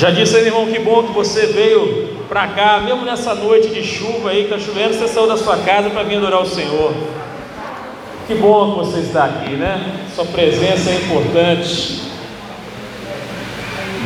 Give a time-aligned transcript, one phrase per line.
[0.00, 3.84] Já disse aí, irmão, que bom que você veio para cá, mesmo nessa noite de
[3.84, 6.94] chuva aí, que está chovendo, você saiu da sua casa para vir adorar o Senhor.
[8.26, 10.06] Que bom que você está aqui, né?
[10.14, 12.00] Sua presença é importante.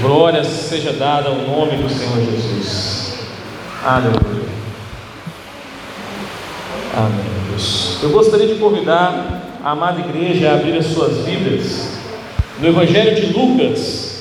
[0.01, 3.20] Glória seja dada ao nome do Senhor Jesus.
[3.84, 4.48] Aleluia.
[6.96, 7.34] Amém.
[7.50, 7.98] Deus.
[8.02, 11.88] Eu gostaria de convidar a amada igreja a abrir as suas Bíblias
[12.58, 14.14] no Evangelho de Lucas,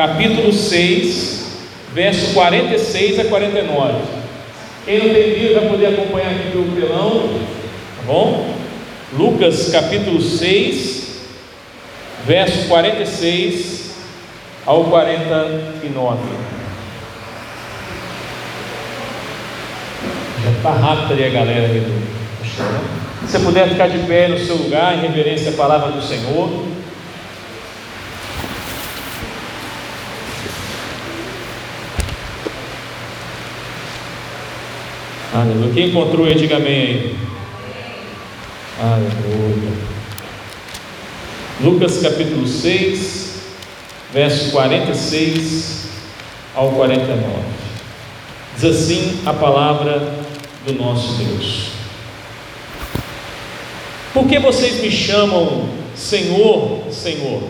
[0.00, 1.58] capítulo 6,
[1.92, 3.98] verso 46 a 49.
[4.86, 7.28] Quem não tem Bíblia vai poder acompanhar aqui pelo telão,
[7.98, 8.54] tá bom?
[9.12, 11.20] Lucas capítulo 6,
[12.26, 13.90] verso 46
[14.64, 16.18] ao 49.
[20.42, 21.68] Já está rápido ali a galera
[22.42, 22.66] chão.
[23.26, 26.69] Se você puder ficar de pé no seu lugar, em reverência à palavra do Senhor.
[35.32, 35.72] Aleluia.
[35.72, 37.16] Quem encontrou aí, diga amém aí.
[38.80, 39.72] Aleluia.
[41.60, 43.42] Lucas capítulo 6,
[44.12, 45.88] verso 46
[46.52, 47.22] ao 49.
[48.56, 50.12] Diz assim a palavra
[50.66, 51.68] do nosso Deus.
[54.12, 57.44] Por que vocês me chamam Senhor, Senhor,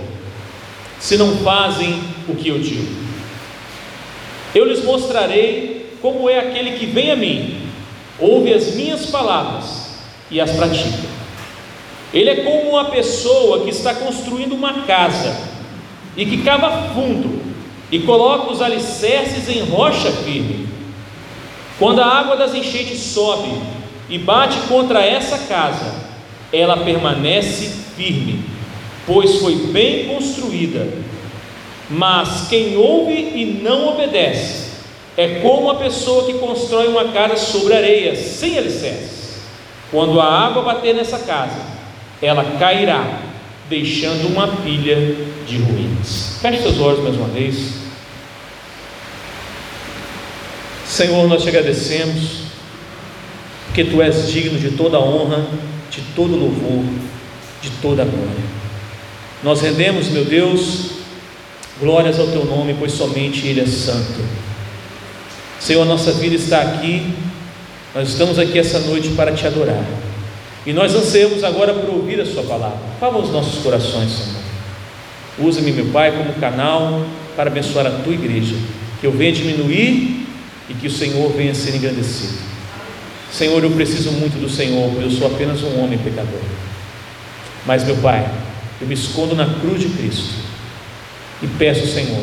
[0.98, 2.94] se não fazem o que eu digo?
[4.54, 7.59] Eu lhes mostrarei como é aquele que vem a mim,
[8.20, 9.90] ouve as minhas palavras
[10.30, 11.08] e as pratica.
[12.12, 15.36] Ele é como uma pessoa que está construindo uma casa
[16.16, 17.40] e que cava fundo
[17.90, 20.68] e coloca os alicerces em rocha firme.
[21.78, 23.50] Quando a água das enchentes sobe
[24.08, 25.94] e bate contra essa casa,
[26.52, 28.44] ela permanece firme,
[29.06, 30.86] pois foi bem construída.
[31.88, 34.59] Mas quem ouve e não obedece
[35.20, 39.40] é como a pessoa que constrói uma casa sobre areia, sem alicerces.
[39.90, 41.60] Quando a água bater nessa casa,
[42.22, 43.20] ela cairá,
[43.68, 44.96] deixando uma pilha
[45.46, 46.38] de ruínas.
[46.40, 47.74] Feche seus olhos mais uma vez.
[50.86, 52.44] Senhor, nós te agradecemos,
[53.66, 55.46] porque tu és digno de toda honra,
[55.90, 56.82] de todo louvor,
[57.60, 58.50] de toda glória.
[59.44, 60.92] Nós rendemos, meu Deus,
[61.78, 64.49] glórias ao teu nome, pois somente Ele é santo.
[65.60, 67.14] Senhor, nossa vida está aqui,
[67.94, 69.84] nós estamos aqui essa noite para te adorar.
[70.64, 72.78] E nós ansiamos agora por ouvir a Sua palavra.
[72.98, 74.40] Fala aos nossos corações, Senhor.
[75.38, 77.04] Usa-me, meu Pai, como canal
[77.36, 78.54] para abençoar a tua igreja.
[79.00, 80.26] Que eu venha diminuir
[80.68, 82.38] e que o Senhor venha ser engrandecido.
[83.30, 86.40] Senhor, eu preciso muito do Senhor, eu sou apenas um homem pecador.
[87.66, 88.28] Mas, meu Pai,
[88.80, 90.34] eu me escondo na cruz de Cristo
[91.42, 92.22] e peço, Senhor,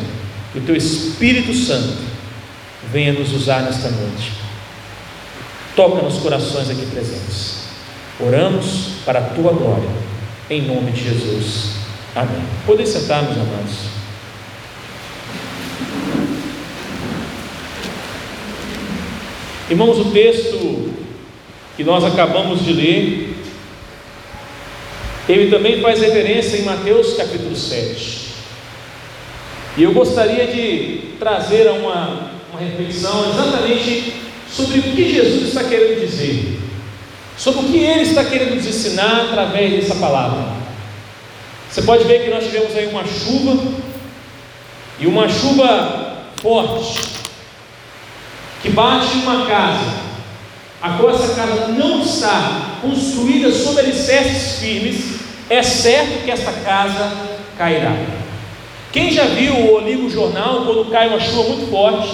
[0.52, 2.17] que o Teu Espírito Santo
[2.90, 4.32] venha nos usar nesta noite.
[5.74, 7.64] Toca nos corações aqui presentes.
[8.20, 9.88] Oramos para a tua glória,
[10.50, 11.76] em nome de Jesus.
[12.14, 12.42] Amém.
[12.66, 13.98] Podem sentar, meus amados.
[19.70, 20.94] Irmãos, o texto
[21.76, 23.36] que nós acabamos de ler,
[25.28, 28.28] ele também faz referência em Mateus capítulo 7.
[29.76, 34.14] E eu gostaria de trazer uma, uma reflexão exatamente
[34.50, 36.58] sobre o que Jesus está querendo dizer
[37.38, 40.44] sobre o que ele está querendo nos ensinar através dessa palavra.
[41.70, 43.62] Você pode ver que nós tivemos aí uma chuva,
[44.98, 47.00] e uma chuva forte,
[48.60, 50.08] que bate em uma casa,
[50.82, 57.12] a qual essa casa não está construída sobre alicerces firmes, é certo que essa casa
[57.56, 57.96] cairá.
[58.90, 62.08] Quem já viu ou liga o jornal quando cai uma chuva muito forte,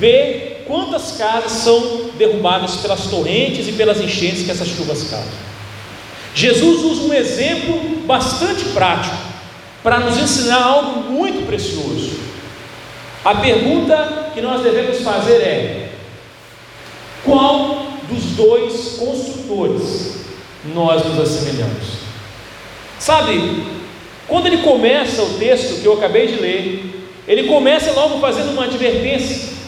[0.00, 5.50] vê quantas casas são derrubadas pelas torrentes e pelas enchentes que essas chuvas causam.
[6.34, 9.14] Jesus usa um exemplo bastante prático
[9.82, 12.18] para nos ensinar algo muito precioso.
[13.22, 15.90] A pergunta que nós devemos fazer é:
[17.24, 20.20] qual dos dois construtores
[20.74, 22.00] nós nos assemelhamos?
[22.98, 23.66] Sabe,
[24.26, 28.64] quando ele começa o texto que eu acabei de ler, ele começa logo fazendo uma
[28.64, 29.59] advertência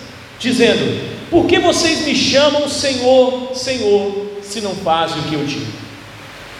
[0.43, 1.01] dizendo:
[1.31, 5.73] Por que vocês me chamam Senhor, Senhor, se não fazem o que eu digo?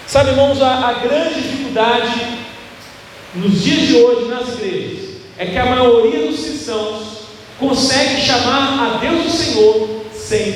[0.07, 2.39] Sabe, irmãos, a, a grande dificuldade
[3.35, 4.99] nos dias de hoje nas igrejas
[5.37, 7.23] é que a maioria dos cristãos
[7.59, 10.53] consegue chamar a Deus de Senhor sem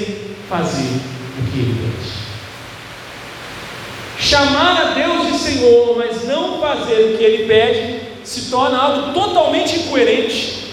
[0.48, 1.00] fazer
[1.38, 2.16] o que Ele pede.
[4.18, 9.12] Chamar a Deus de Senhor, mas não fazer o que Ele pede, se torna algo
[9.12, 10.65] totalmente incoerente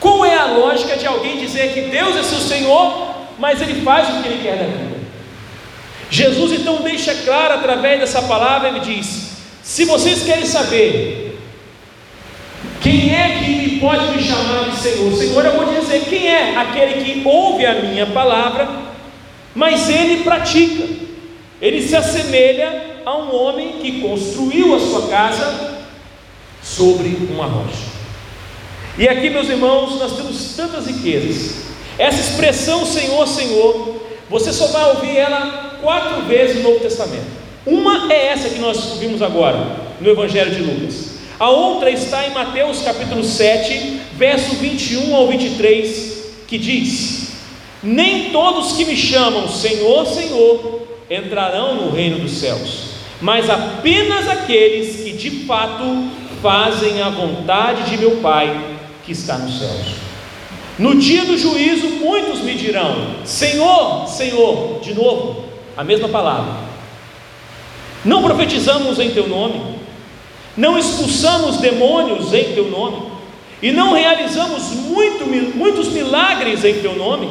[0.00, 0.24] com
[0.56, 4.42] lógica de alguém dizer que Deus é seu Senhor, mas ele faz o que ele
[4.42, 5.00] quer da vida.
[6.10, 9.30] Jesus então deixa claro através dessa palavra, ele diz:
[9.62, 11.38] se vocês querem saber
[12.80, 17.04] quem é que pode me chamar de Senhor, Senhor, eu vou dizer quem é aquele
[17.04, 18.68] que ouve a minha palavra,
[19.54, 20.84] mas ele pratica,
[21.60, 25.84] ele se assemelha a um homem que construiu a sua casa
[26.62, 27.99] sobre uma rocha.
[29.00, 31.62] E aqui, meus irmãos, nós temos tantas riquezas.
[31.96, 33.96] Essa expressão Senhor, Senhor,
[34.28, 37.24] você só vai ouvir ela quatro vezes no Novo Testamento.
[37.64, 39.56] Uma é essa que nós vimos agora,
[40.02, 41.14] no Evangelho de Lucas.
[41.38, 47.32] A outra está em Mateus capítulo 7, verso 21 ao 23, que diz:
[47.82, 54.96] Nem todos que me chamam Senhor, Senhor entrarão no reino dos céus, mas apenas aqueles
[54.96, 56.10] que de fato
[56.42, 58.69] fazem a vontade de meu Pai
[59.10, 59.96] que está nos céus.
[60.78, 65.46] No dia do juízo, muitos me dirão: Senhor, Senhor, de novo,
[65.76, 66.70] a mesma palavra.
[68.04, 69.60] Não profetizamos em teu nome,
[70.56, 73.02] não expulsamos demônios em teu nome,
[73.60, 77.30] e não realizamos muito, muitos milagres em teu nome.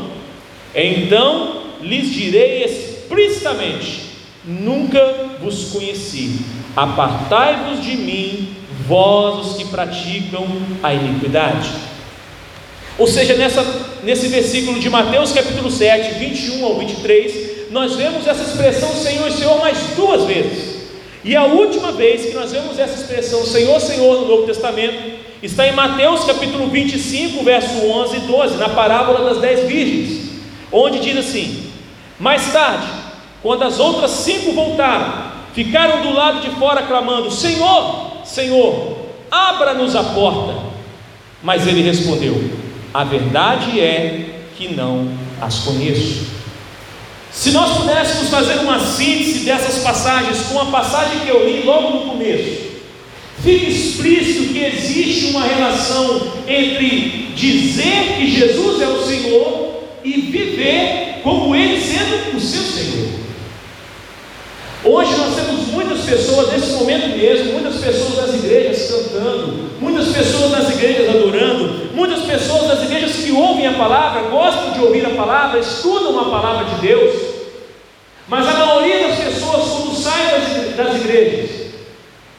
[0.75, 4.01] Então lhes direi explicitamente:
[4.43, 4.99] Nunca
[5.41, 6.41] vos conheci,
[6.75, 10.47] apartai-vos de mim, vós os que praticam
[10.81, 11.69] a iniquidade.
[12.97, 13.63] Ou seja, nessa,
[14.03, 19.59] nesse versículo de Mateus capítulo 7, 21 ao 23, nós vemos essa expressão Senhor, Senhor
[19.59, 20.79] mais duas vezes.
[21.23, 25.67] E a última vez que nós vemos essa expressão Senhor, Senhor no Novo Testamento, está
[25.67, 30.31] em Mateus capítulo 25, verso 11 e 12, na parábola das dez virgens,
[30.71, 31.71] onde diz assim:
[32.19, 32.87] Mais tarde,
[33.41, 38.97] quando as outras cinco voltaram, ficaram do lado de fora clamando: Senhor, Senhor,
[39.31, 40.69] abra-nos a porta.
[41.41, 42.35] Mas ele respondeu:
[42.93, 45.09] A verdade é que não
[45.41, 46.27] as conheço.
[47.31, 51.91] Se nós pudéssemos fazer uma síntese dessas passagens com a passagem que eu li logo
[51.91, 52.69] no começo,
[53.41, 61.21] fica explícito que existe uma relação entre dizer que Jesus é o Senhor e viver
[61.23, 63.09] como Ele sendo o seu Senhor.
[64.83, 70.51] Hoje nós temos muitas pessoas, nesse momento mesmo, muitas pessoas das igrejas cantando, muitas pessoas
[70.51, 75.09] das igrejas adorando, muitas pessoas das igrejas que ouvem a palavra, gostam de ouvir a
[75.09, 77.13] palavra, estudam a palavra de Deus,
[78.29, 81.49] mas a maioria das pessoas, quando saem das igrejas,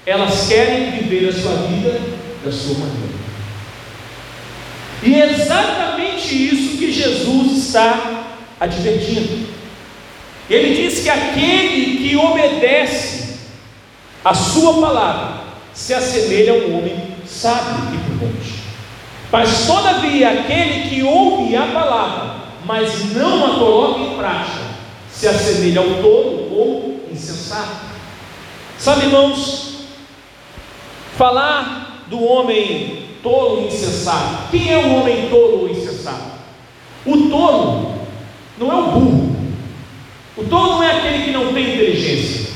[0.06, 2.00] elas querem viver a sua vida
[2.42, 3.20] da sua maneira.
[5.02, 8.24] E é exatamente isso que Jesus está
[8.58, 9.59] advertindo.
[10.50, 13.38] Ele diz que aquele que obedece
[14.24, 18.60] a sua palavra se assemelha a um homem sábio e prudente.
[19.30, 22.34] Mas todavia aquele que ouve a palavra,
[22.66, 24.64] mas não a coloca em prática,
[25.08, 27.86] se assemelha ao tolo ou insensato.
[28.76, 29.84] Sabe, irmãos,
[31.16, 34.50] falar do homem tolo e insensato.
[34.50, 36.40] Quem é o homem tolo ou insensato?
[37.06, 37.94] O tolo
[38.58, 39.39] não é o burro.
[40.40, 42.50] O tolo não é aquele que não tem inteligência.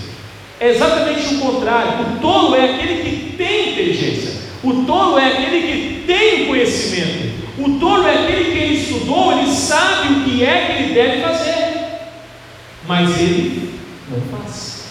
[0.58, 2.16] É exatamente o contrário.
[2.16, 4.32] O tolo é aquele que tem inteligência.
[4.62, 7.34] O tolo é aquele que tem conhecimento.
[7.58, 11.22] O tolo é aquele que ele estudou, ele sabe o que é que ele deve
[11.22, 11.74] fazer.
[12.86, 13.74] Mas ele
[14.10, 14.84] não faz.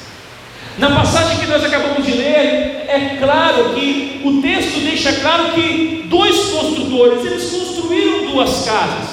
[0.78, 6.06] Na passagem que nós acabamos de ler, é claro que o texto deixa claro que
[6.08, 9.13] dois construtores, eles construíram duas casas.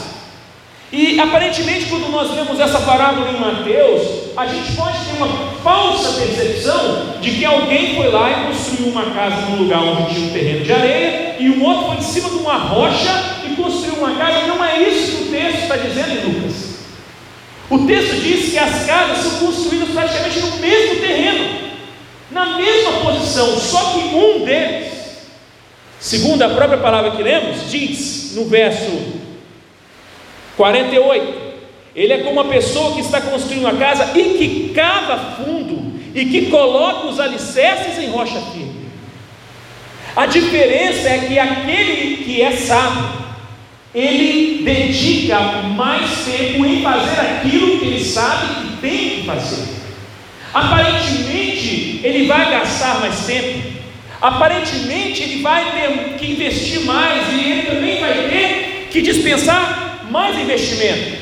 [0.92, 5.28] E aparentemente, quando nós vemos essa parábola em Mateus, a gente pode ter uma
[5.62, 10.26] falsa percepção de que alguém foi lá e construiu uma casa num lugar onde tinha
[10.26, 13.11] um terreno de areia, e o outro foi em cima de uma rocha
[13.49, 14.49] e construiu uma casa.
[14.49, 16.70] Não é isso que o texto está dizendo em Lucas.
[17.70, 21.70] O texto diz que as casas são construídas praticamente no mesmo terreno,
[22.32, 24.92] na mesma posição, só que um deles,
[26.00, 29.20] segundo a própria palavra que lemos, diz no verso
[30.61, 31.50] 48.
[31.97, 36.26] Ele é como uma pessoa que está construindo uma casa e que cava fundo e
[36.26, 38.90] que coloca os alicerces em rocha firme.
[40.14, 43.09] A diferença é que aquele que é sábio,
[43.95, 45.40] ele dedica
[45.75, 49.67] mais tempo em fazer aquilo que ele sabe que tem que fazer.
[50.52, 53.62] Aparentemente, ele vai gastar mais tempo.
[54.21, 60.38] Aparentemente, ele vai ter que investir mais e ele também vai ter que dispensar mais
[60.38, 61.19] investimento.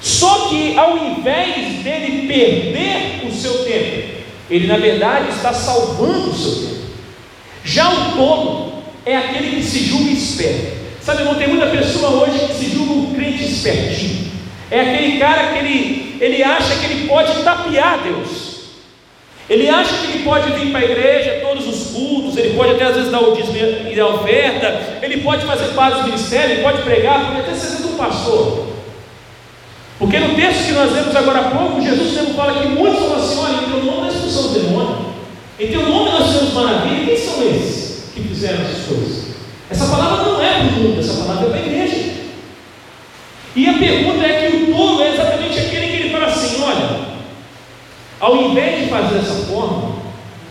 [0.00, 4.08] Só que ao invés dele perder o seu tempo,
[4.50, 6.84] ele na verdade está salvando o seu tempo.
[7.64, 10.84] Já o tolo é aquele que se julga esperto.
[11.00, 14.30] Sabe, irmão, tem muita pessoa hoje que se julga um crente espertinho.
[14.70, 18.43] É aquele cara que ele, ele acha que ele pode tapear Deus.
[19.48, 22.84] Ele acha que ele pode vir para a igreja, todos os cultos, ele pode até
[22.84, 26.62] às vezes dar o dízimo e a oferta, ele pode fazer parte do ministério, ele
[26.62, 28.68] pode pregar, pode até ser um pastor.
[29.98, 33.16] Porque no texto que nós lemos agora há pouco, Jesus mesmo fala que muitos falam
[33.16, 34.96] assim: olha, em teu nome nós expulsamos demônio,
[35.60, 37.06] em teu nome nós temos maravilha.
[37.06, 39.24] Quem são esses que fizeram essas coisas?
[39.70, 42.14] Essa palavra não é para o mundo, essa palavra é para a igreja.
[43.56, 47.13] E a pergunta é que o tolo é exatamente aquele que ele fala assim: olha,
[48.24, 49.96] ao invés de fazer dessa forma,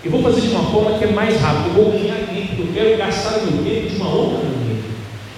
[0.06, 2.68] eu vou fazer de uma forma que é mais rápida, eu vou ganhar tempo, eu
[2.72, 4.84] quero gastar o meu tempo de uma outra maneira.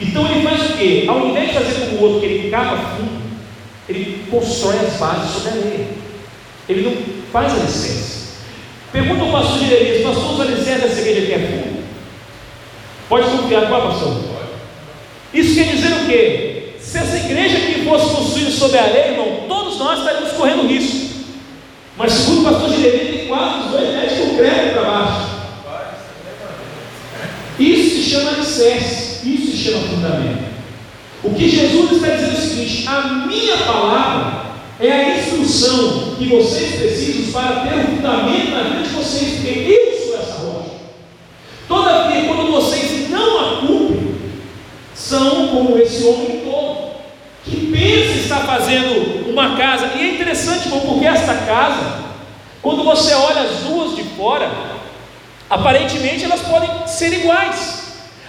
[0.02, 1.06] Então ele faz o quê?
[1.08, 3.22] Ao invés de fazer como o outro, que ele cava fundo,
[3.88, 5.88] ele constrói as bases sobre a areia.
[6.68, 6.94] Ele não
[7.32, 8.26] faz alicerce.
[8.92, 11.84] Pergunta ao pastor de Jeremias, pastor, os alicerces dessa igreja aqui é fundo?
[13.08, 14.18] Pode confiar, qual pastor?
[15.34, 16.74] Isso quer dizer o quê?
[16.82, 21.15] Se essa igreja aqui fosse construída sobre a areia, irmão, todos nós estaríamos correndo risco.
[21.98, 25.36] Mas segundo o pastor Jeremias, tem quatro, dois metros de concreto para baixo.
[27.58, 30.46] Isso se chama alicerce, isso se chama fundamento.
[31.24, 34.46] O que Jesus está dizendo é o seguinte: a minha palavra
[34.80, 39.72] é a instrução que vocês precisam para ter um fundamento na vida de vocês, porque
[39.72, 40.76] eu sou essa rocha.
[41.68, 44.16] Todavia, quando vocês não a cumprem,
[44.94, 46.92] são como esse homem todo,
[47.46, 52.06] que pensa estar fazendo uma casa, e é interessante, porque esta casa,
[52.62, 54.50] quando você olha as duas de fora,
[55.50, 57.84] aparentemente elas podem ser iguais.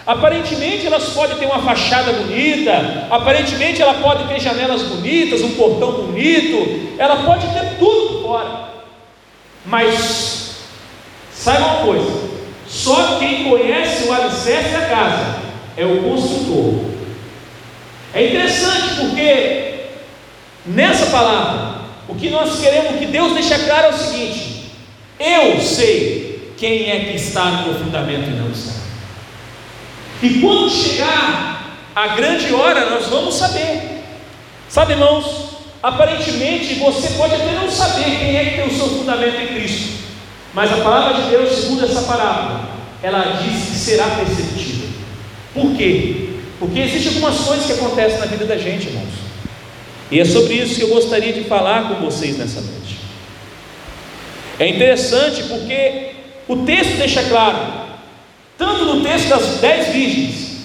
[0.05, 5.93] Aparentemente elas podem ter uma fachada bonita, aparentemente ela pode ter janelas bonitas, um portão
[5.93, 8.69] bonito, ela pode ter tudo por fora.
[9.65, 10.57] Mas
[11.33, 12.11] saiba uma coisa:
[12.69, 15.37] só quem conhece o alicerce da casa
[15.77, 16.85] é o construtor.
[18.15, 19.75] É interessante porque
[20.67, 24.71] nessa palavra, o que nós queremos que Deus deixe claro é o seguinte:
[25.19, 28.73] eu sei quem é que está no meu fundamento e não está.
[30.23, 34.03] E quando chegar a grande hora, nós vamos saber.
[34.69, 35.51] Sabe, irmãos,
[35.83, 40.05] aparentemente você pode até não saber quem é que tem o seu fundamento em Cristo,
[40.53, 42.69] mas a palavra de Deus, segundo essa parábola,
[43.03, 44.89] ela diz que será perceptível.
[45.55, 46.31] Por quê?
[46.59, 49.25] Porque existem algumas coisas que acontecem na vida da gente, irmãos.
[50.11, 52.99] E é sobre isso que eu gostaria de falar com vocês nessa noite.
[54.59, 56.11] É interessante porque
[56.49, 57.87] o texto deixa claro
[58.59, 60.57] tanto no texto das dez virgens,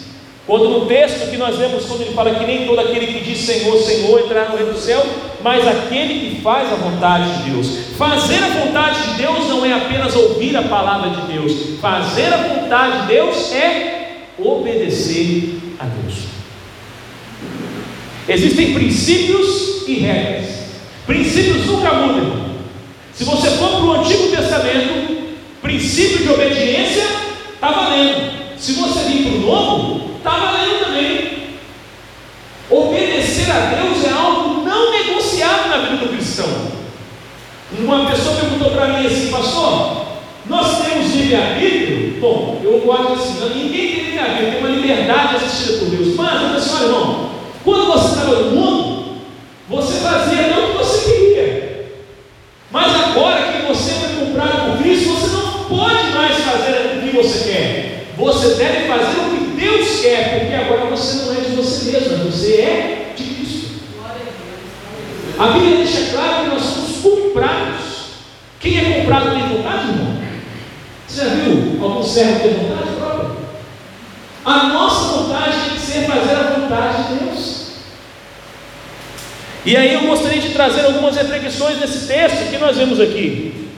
[0.47, 3.39] quanto no texto que nós vemos quando ele fala que nem todo aquele que diz
[3.39, 5.05] Senhor, Senhor entrar no reino do céu,
[5.43, 7.67] mas aquele que faz a vontade de Deus.
[7.97, 12.37] Fazer a vontade de Deus não é apenas ouvir a palavra de Deus, fazer a
[12.37, 16.31] vontade de Deus é obedecer a Deus.
[18.31, 20.45] Existem princípios e regras.
[21.05, 22.45] Princípios nunca mudam.
[23.13, 27.03] Se você for para o Antigo Testamento, princípio de obediência
[27.53, 28.31] está valendo.
[28.57, 31.31] Se você vir para o novo, está valendo também.
[32.69, 36.47] Obedecer a Deus é algo não negociável na vida do cristão.
[37.79, 40.05] Uma pessoa perguntou para mim assim, pastor,
[40.45, 42.17] nós temos livre-arbítrio?
[42.21, 46.15] Bom, eu gosto assim, ninguém tem livre-arbítrio, tem uma liberdade assistida por Deus.
[46.15, 47.30] Mas, olha só, irmão,
[47.63, 49.17] quando você estava no mundo,
[49.69, 51.91] você fazia não o que você queria.
[52.71, 57.49] Mas agora que você foi comprado por Cristo, você não pode mais fazer que você
[57.49, 58.05] quer.
[58.17, 62.31] Você deve fazer o que Deus quer, porque agora você não é de você mesmo,
[62.31, 63.81] você é de Cristo.
[65.37, 67.81] A Bíblia deixa claro que nós somos comprados.
[68.59, 70.21] Quem é comprado tem vontade, irmão?
[71.07, 73.31] Você já viu algum servo ter vontade própria?
[74.45, 77.30] A nossa vontade tem que ser fazer a vontade de Deus.
[79.65, 83.69] E aí eu gostaria de trazer algumas reflexões nesse texto que nós vemos aqui.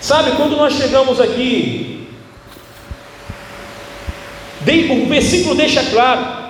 [0.00, 1.96] Sabe, quando nós chegamos aqui
[5.06, 6.46] o versículo deixa claro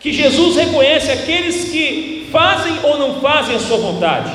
[0.00, 4.30] que Jesus reconhece aqueles que fazem ou não fazem a sua vontade.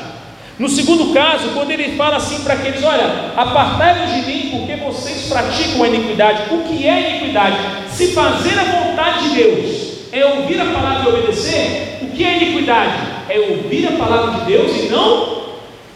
[0.60, 5.28] No segundo caso, quando ele fala assim para aqueles: Olha, apartai-vos de mim, porque vocês
[5.28, 6.54] praticam a iniquidade.
[6.54, 7.58] O que é iniquidade?
[7.90, 12.38] Se fazer a vontade de Deus é ouvir a palavra e obedecer, o que é
[12.38, 13.13] iniquidade?
[13.34, 15.44] É ouvir a palavra de Deus e não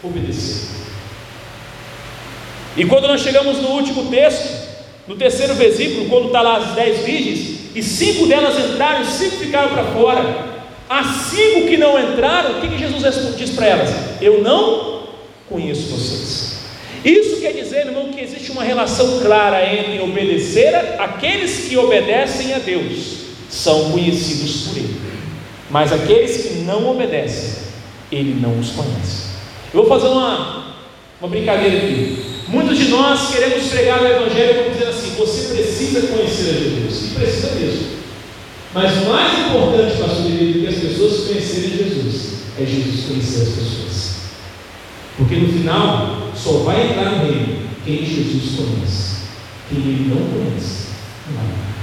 [0.02, 0.68] obedecer.
[2.76, 4.68] E quando nós chegamos no último texto,
[5.06, 9.68] no terceiro versículo, quando está lá as dez virgens, e cinco delas entraram, cinco ficaram
[9.68, 10.48] para fora.
[10.88, 13.90] As cinco que não entraram, o que, que Jesus diz para elas?
[14.20, 15.04] Eu não
[15.48, 16.58] conheço vocês.
[17.04, 22.58] Isso quer dizer, irmão, que existe uma relação clara entre obedecer aqueles que obedecem a
[22.58, 23.18] Deus
[23.48, 25.07] são conhecidos por Ele.
[25.70, 27.62] Mas aqueles que não obedecem,
[28.10, 29.28] Ele não os conhece.
[29.72, 30.74] Eu vou fazer uma,
[31.20, 32.24] uma brincadeira aqui.
[32.48, 37.10] Muitos de nós queremos pregar o Evangelho como dizendo assim: você precisa conhecer a Jesus.
[37.10, 37.98] E precisa mesmo.
[38.72, 42.64] Mas o mais importante para a sua vida do que as pessoas conhecerem Jesus é
[42.64, 44.14] Jesus conhecer as pessoas.
[45.16, 49.18] Porque no final, só vai entrar no reino quem Jesus conhece.
[49.68, 50.88] Quem ele não conhece,
[51.26, 51.77] não vai.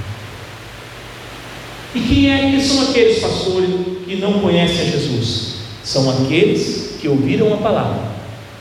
[1.95, 3.69] E quem é que são aqueles pastores
[4.05, 5.55] que não conhecem a Jesus?
[5.81, 8.01] São aqueles que ouviram a palavra,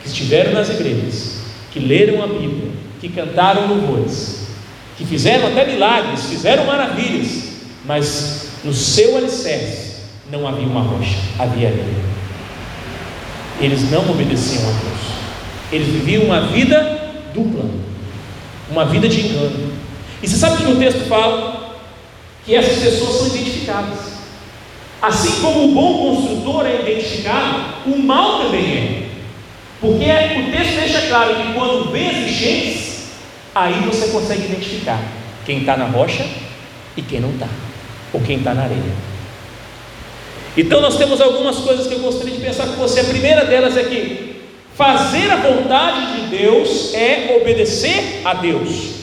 [0.01, 1.39] que estiveram nas igrejas,
[1.73, 4.47] que leram a Bíblia, que cantaram louvores,
[4.97, 7.45] que fizeram até milagres, fizeram maravilhas,
[7.85, 9.95] mas no seu alicerce
[10.31, 12.15] não havia uma rocha, havia areia.
[13.61, 15.01] Eles não obedeciam a Deus,
[15.73, 17.65] eles viviam uma vida dupla,
[18.71, 19.73] uma vida de engano.
[20.23, 21.54] E você sabe o que o texto fala?
[22.45, 23.99] Que essas pessoas são identificadas.
[25.01, 29.09] Assim como o bom construtor é identificado, o mal também é.
[29.81, 33.09] Porque o texto deixa claro que quando vê as enchentes,
[33.55, 35.01] aí você consegue identificar
[35.45, 36.27] quem está na rocha
[36.97, 37.49] e quem não está,
[38.13, 39.15] ou quem está na areia.
[40.57, 43.01] Então nós temos algumas coisas que eu gostaria de pensar com você.
[43.01, 44.43] A primeira delas é que
[44.75, 48.94] fazer a vontade de Deus é obedecer a Deus.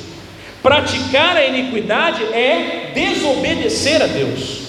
[0.61, 4.61] Praticar a iniquidade é desobedecer a Deus.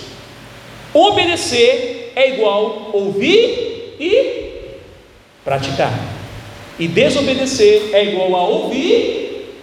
[0.95, 4.43] Obedecer é igual ouvir e
[5.45, 5.93] praticar.
[6.79, 9.55] E desobedecer é igual a ouvir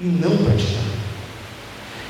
[0.00, 0.84] e não praticar.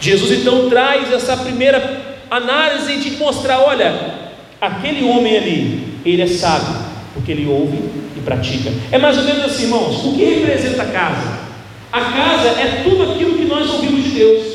[0.00, 4.14] Jesus então traz essa primeira análise de mostrar: olha,
[4.60, 6.76] aquele homem ali, ele é sábio,
[7.12, 7.78] porque ele ouve
[8.16, 8.70] e pratica.
[8.92, 11.53] É mais ou menos assim, irmãos: o que representa a casa?
[11.94, 14.46] A casa é tudo aquilo que nós ouvimos de Deus.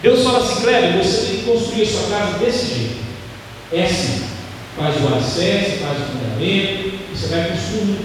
[0.00, 2.96] Deus fala assim, Kleber, você tem que construir a sua casa desse jeito.
[3.70, 4.24] É assim.
[4.74, 7.98] Faz o alicerce, faz o fundamento, você vai construir.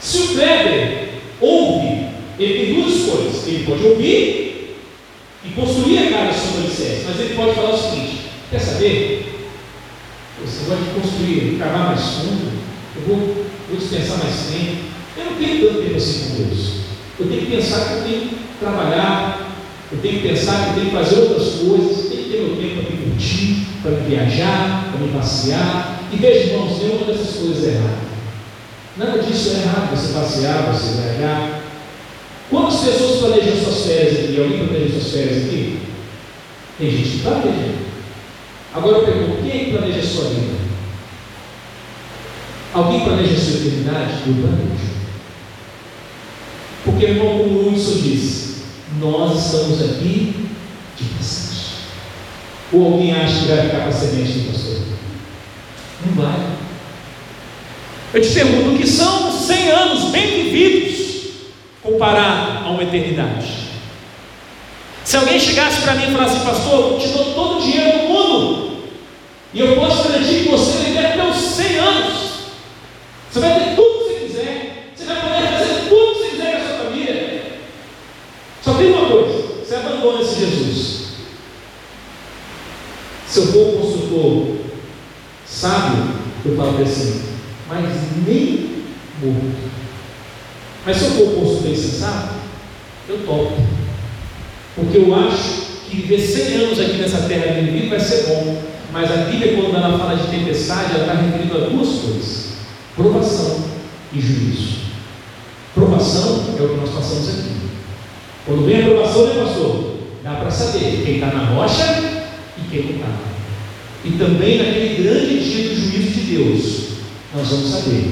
[0.00, 1.08] Se o Kleber
[1.40, 2.06] ouve,
[2.38, 3.48] ele tem duas coisas.
[3.48, 4.76] Ele pode ouvir
[5.44, 8.18] e construir a casa sobre o alicerce, mas ele pode falar o seguinte:
[8.52, 9.48] quer saber?
[10.44, 12.52] Você vai construir, cavar mais fundo,
[12.94, 14.84] eu vou, vou dispensar mais tempo.
[15.16, 16.85] Eu não tenho tanto tempo assim com Deus.
[17.18, 19.50] Eu tenho que pensar que eu tenho que trabalhar,
[19.90, 22.40] eu tenho que pensar que eu tenho que fazer outras coisas, eu tenho que ter
[22.42, 26.00] meu tempo para me curtir, para me viajar, para me passear.
[26.12, 28.06] E veja, irmãos, nenhuma dessas coisas é errada.
[28.96, 31.62] Nada disso é errado, você passear, você viajar.
[32.50, 34.40] Quantas pessoas planejam suas férias aqui?
[34.40, 35.80] Alguém planeja suas férias aqui?
[36.78, 37.74] Tem gente que planeja.
[38.74, 40.56] Agora eu pergunto, quem é planeja a sua vida?
[42.74, 44.12] Alguém planeja a sua eternidade?
[44.26, 44.95] Eu planejo.
[46.86, 48.62] Porque, como o Wilson disse,
[49.00, 50.48] nós estamos aqui
[50.96, 51.66] de passagem.
[52.72, 54.78] Ou alguém acha que vai ficar com a semente do pastor?
[56.06, 56.46] Não vai.
[58.14, 61.06] Eu te pergunto, o que são 100 anos bem vividos
[61.82, 63.66] comparado a uma eternidade?
[65.04, 68.08] Se alguém chegasse para mim e falasse, pastor, eu te dou todo o dinheiro do
[68.08, 68.76] mundo,
[69.52, 72.14] e eu posso garantir que você vai ter até os 100 anos,
[73.30, 73.85] você vai ter tudo
[79.96, 81.06] abandone-se Jesus.
[83.28, 84.56] Se eu for consultor
[85.44, 86.04] sábio,
[86.44, 87.22] eu falo assim,
[87.68, 87.84] mas
[88.26, 88.84] nem
[89.22, 89.66] morto.
[90.84, 92.34] Mas se eu for consultor insensato,
[93.08, 93.56] eu topo.
[94.74, 98.62] Porque eu acho que viver 100 anos aqui nessa terra de vai ser bom.
[98.92, 102.52] Mas a Bíblia, quando ela fala de tempestade, ela está referindo a duas coisas:
[102.94, 103.64] provação
[104.12, 104.76] e juízo.
[105.74, 107.56] Provação é o que nós passamos aqui.
[108.46, 109.96] Quando vem a provação, né, pastor?
[110.22, 111.84] Dá para saber quem está na rocha
[112.56, 113.08] e quem não está.
[114.04, 116.88] E também naquele grande dia do juízo de Deus,
[117.34, 118.04] nós vamos saber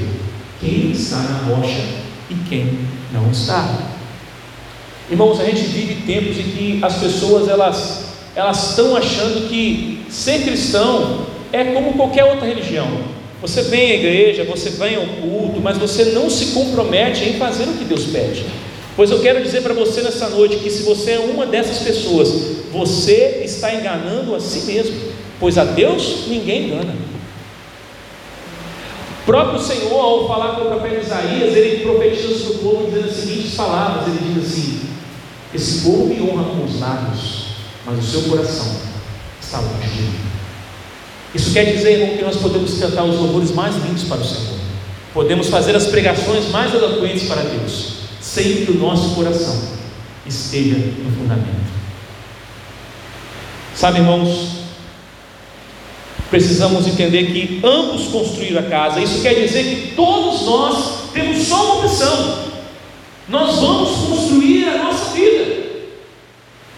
[0.59, 1.81] quem está na rocha
[2.29, 2.79] e quem
[3.13, 3.93] não está.
[5.09, 10.43] Irmãos, a gente vive tempos em que as pessoas elas elas estão achando que ser
[10.43, 12.87] cristão é como qualquer outra religião.
[13.41, 17.63] Você vem à igreja, você vem ao culto, mas você não se compromete em fazer
[17.63, 18.45] o que Deus pede.
[18.95, 22.29] Pois eu quero dizer para você nessa noite que se você é uma dessas pessoas,
[22.71, 24.95] você está enganando a si mesmo,
[25.37, 26.95] pois a Deus ninguém engana.
[29.21, 33.09] O próprio Senhor, ao falar com o profeta Isaías, ele profetiza sobre o povo dizendo
[33.09, 34.79] as seguintes palavras: ele diz assim:
[35.53, 37.47] Esse povo me honra com os lábios,
[37.85, 38.77] mas o seu coração
[39.41, 40.19] está longe de mim.
[41.33, 44.57] Isso quer dizer, irmão, que nós podemos cantar os louvores mais lindos para o Senhor,
[45.13, 48.04] podemos fazer as pregações mais eloquentes para Deus
[48.35, 49.57] sem que o nosso coração
[50.27, 51.73] esteja no fundamento.
[53.73, 54.49] Sabe, irmãos,
[56.29, 58.99] precisamos entender que ambos construíram a casa.
[58.99, 62.45] Isso quer dizer que todos nós temos só uma opção.
[63.29, 65.65] Nós vamos construir a nossa vida.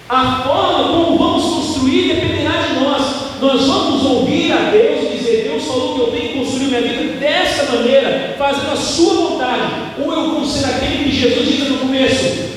[0.08, 3.41] A forma como vamos construir dependerá de nós.
[3.41, 7.20] Nós vamos ouvir a Deus dizer: Deus falou que eu tenho que construir minha vida
[7.20, 8.07] dessa maneira,
[8.38, 9.63] fazendo a sua vontade.
[10.00, 12.50] Ou eu vou ser aquele que Jesus disse no começo: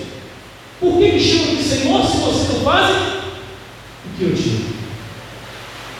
[0.79, 4.71] Por que me chamam de Senhor se você não faz o que eu digo?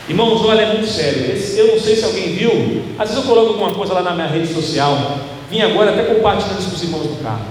[0.07, 1.21] Irmãos, olha, é muito sério.
[1.55, 2.83] Eu não sei se alguém viu.
[2.99, 5.17] Às vezes eu coloco alguma coisa lá na minha rede social.
[5.49, 7.45] Vim agora até compartilhando isso com os irmãos do carro.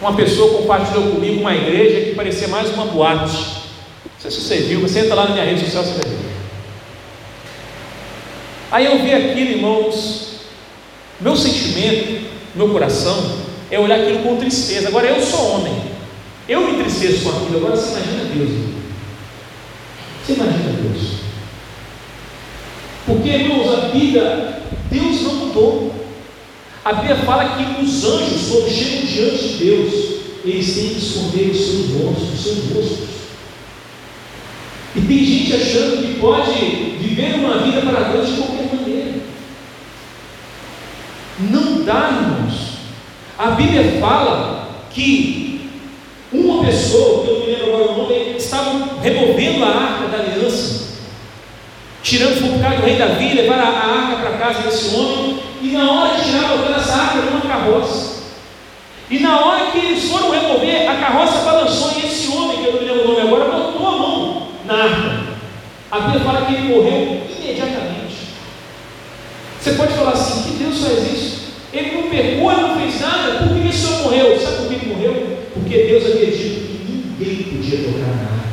[0.00, 3.34] Uma pessoa compartilhou comigo uma igreja que parecia mais uma boate.
[3.34, 6.26] Não sei se você viu, você entra lá na minha rede social, você vai ver.
[8.70, 10.25] Aí eu vi aquilo, irmãos.
[11.20, 13.36] Meu sentimento, meu coração,
[13.70, 14.88] é olhar aquilo com tristeza.
[14.88, 15.82] Agora eu sou homem.
[16.48, 17.58] Eu me entristeço com aquilo.
[17.58, 18.50] Agora você imagina Deus.
[20.24, 21.16] Você imagina Deus.
[23.06, 25.94] Porque, irmãos, a vida, Deus não mudou.
[26.84, 29.94] A Bíblia fala que os anjos, quando chegam diante de Deus,
[30.44, 33.08] eles têm que esconder os seus rostos, os seus rostos.
[34.94, 36.52] E tem gente achando que pode
[37.00, 39.25] viver uma vida para Deus de qualquer maneira.
[41.38, 42.76] Não dá, irmãos.
[43.38, 45.70] A Bíblia fala que
[46.32, 50.18] uma pessoa, que eu não me lembro agora o nome, estava removendo a arca da
[50.18, 50.96] aliança,
[52.02, 55.90] tirando o bocado do rei Davi, levar a, arca para casa desse homem, e na
[55.90, 58.16] hora de tirar, botando essa arca numa carroça.
[59.10, 62.72] E na hora que eles foram remover, a carroça balançou e esse homem, que eu
[62.72, 65.26] não me lembro o nome agora, botou a mão na arca.
[65.90, 68.05] A Bíblia fala que ele morreu imediatamente.
[69.66, 71.36] Você pode falar assim: que Deus faz isso?
[71.72, 74.40] Ele não pegou, ele não fez nada, por que esse homem morreu?
[74.40, 75.38] Sabe por que ele morreu?
[75.54, 78.48] Porque Deus havia dito que ninguém podia tocar na arca,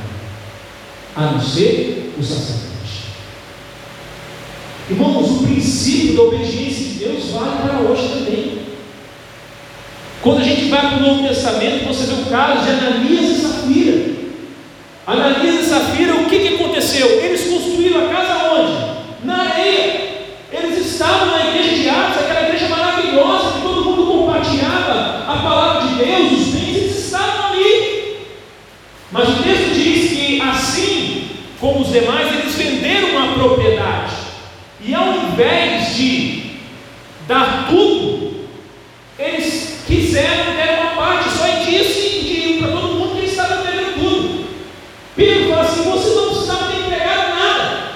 [1.16, 3.04] a não ser o sacerdote.
[4.90, 8.58] Irmãos, o princípio da obediência de Deus vale para hoje também.
[10.24, 13.40] Quando a gente vai para o Novo Testamento, você vê o caso de Ananias e
[13.40, 14.14] Safira.
[15.06, 17.08] Ananias e Safira, o que, que aconteceu?
[17.08, 19.28] Eles construíram a casa onde?
[19.28, 20.02] Na areia.
[20.54, 25.88] Eles estavam na igreja de Atos, aquela igreja maravilhosa, que todo mundo compartilhava a palavra
[25.88, 28.18] de Deus, os bens, eles estavam ali.
[29.12, 34.14] Mas o texto diz que assim como os demais, eles venderam uma propriedade.
[34.80, 36.44] E ao invés de
[37.28, 38.46] dar tudo,
[39.18, 43.64] eles quiseram ter uma parte, só e disse de para todo mundo que eles estavam
[43.64, 44.46] perdendo tudo.
[45.16, 47.94] Pedro fala assim: vocês não precisavam ter entregado nada.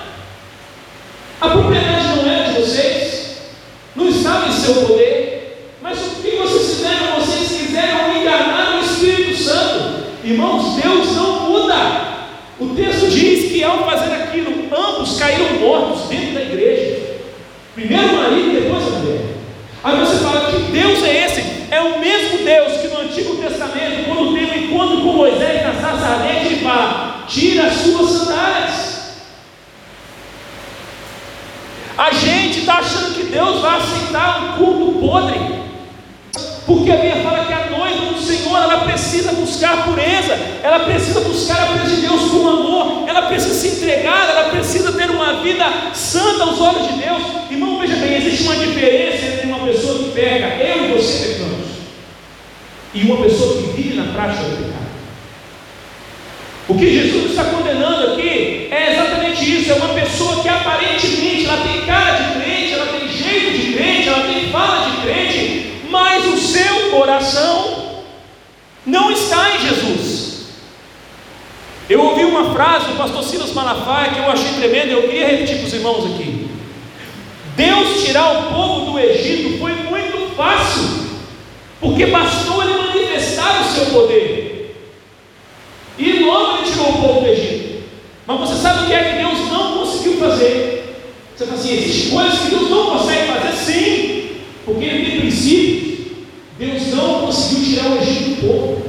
[1.39, 3.37] A propriedade não era de vocês,
[3.95, 5.75] não estava em seu poder.
[5.83, 7.19] Mas o que vocês fizeram?
[7.19, 10.05] Vocês quiseram enganar o Espírito Santo.
[10.23, 11.75] Irmãos, Deus não muda.
[12.59, 17.17] O texto diz que ao fazer aquilo, ambos caíram mortos dentro da igreja.
[17.75, 19.21] Primeiro o marido e depois a mulher.
[19.83, 24.05] Aí você fala que Deus é esse, é o mesmo Deus que no Antigo Testamento,
[24.07, 28.97] quando tem um encontro com Moisés na sarça ardente, ele fala: tira as suas sandálias.
[31.97, 35.39] A gente está achando que Deus vai aceitar um culto podre,
[36.63, 41.21] porque a Bíblia fala que a noiva do Senhor ela precisa buscar pureza, ela precisa
[41.21, 45.41] buscar a presença de Deus com amor, ela precisa se entregar, ela precisa ter uma
[45.41, 47.23] vida santa aos olhos de Deus.
[47.49, 51.67] Irmão, veja bem, existe uma diferença entre uma pessoa que peca, eu e você pecamos,
[52.93, 54.87] e uma pessoa que vive na prática do pecado.
[56.67, 61.63] O que Jesus está condenando aqui é exatamente isso: é uma pessoa que aparentemente ela
[61.63, 66.25] tem cara de crente, ela tem jeito de crente, ela tem fala de crente, mas
[66.25, 68.03] o seu coração
[68.85, 70.27] não está em Jesus.
[71.89, 75.57] Eu ouvi uma frase do pastor Silas Malafaia que eu achei tremenda, eu queria repetir
[75.57, 76.49] para os irmãos aqui.
[77.55, 81.07] Deus tirar o povo do Egito foi muito fácil,
[81.79, 84.36] porque bastou ele manifestar o seu poder.
[86.27, 87.83] Logo ele tirou o povo do Egito.
[88.27, 90.95] Mas você sabe o que é que Deus não conseguiu fazer?
[91.35, 94.29] Você fala assim: existem coisas que Deus não consegue fazer, sim,
[94.65, 96.07] porque ele tem princípios.
[96.59, 98.87] Deus não conseguiu tirar o Egito do povo.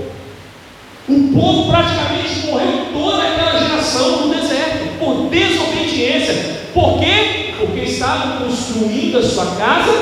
[1.08, 6.34] O povo praticamente morreu toda aquela geração no deserto, por desobediência.
[6.74, 7.54] Por quê?
[7.58, 9.92] Porque estavam construindo a sua casa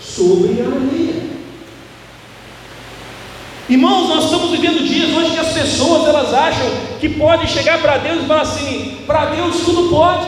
[0.00, 1.27] sobre a areia.
[3.68, 6.66] Irmãos, nós estamos vivendo dias onde as pessoas elas acham
[6.98, 10.26] que podem chegar para Deus e falar assim: para Deus tudo pode.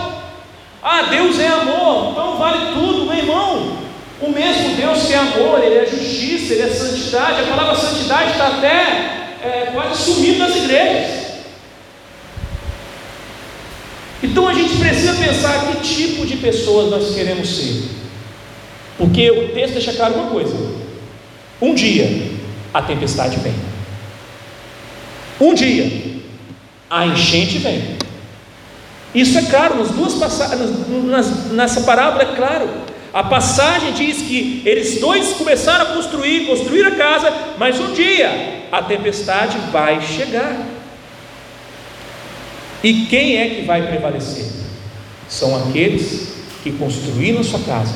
[0.82, 3.78] Ah, Deus é amor, então vale tudo, meu irmão.
[4.20, 7.40] O mesmo Deus que é amor, Ele é justiça, Ele é santidade.
[7.40, 11.30] A palavra santidade está até é, quase sumindo nas igrejas.
[14.22, 17.84] Então a gente precisa pensar que tipo de pessoas nós queremos ser.
[18.98, 20.54] Porque o texto deixa claro uma coisa:
[21.62, 22.38] um dia
[22.72, 23.54] a tempestade vem.
[25.40, 26.20] Um dia
[26.88, 27.98] a enchente vem.
[29.14, 30.70] Isso é claro, nas duas passagens,
[31.52, 32.68] nessa parábola é claro.
[33.12, 38.66] A passagem diz que eles dois começaram a construir, construir a casa, mas um dia
[38.70, 40.56] a tempestade vai chegar.
[42.84, 44.46] E quem é que vai prevalecer?
[45.28, 47.94] São aqueles que construíram a sua casa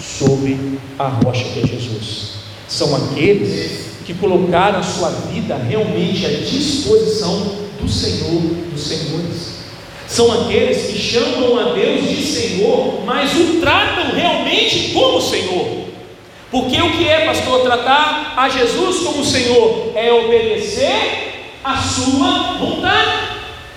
[0.00, 2.32] sobre a rocha que é Jesus.
[2.66, 8.40] São aqueles que colocaram a sua vida realmente à disposição do Senhor
[8.72, 9.58] dos Senhores.
[10.06, 15.84] São aqueles que chamam a Deus de Senhor, mas o tratam realmente como Senhor.
[16.50, 23.12] Porque o que é, pastor, tratar a Jesus como Senhor é obedecer a sua vontade.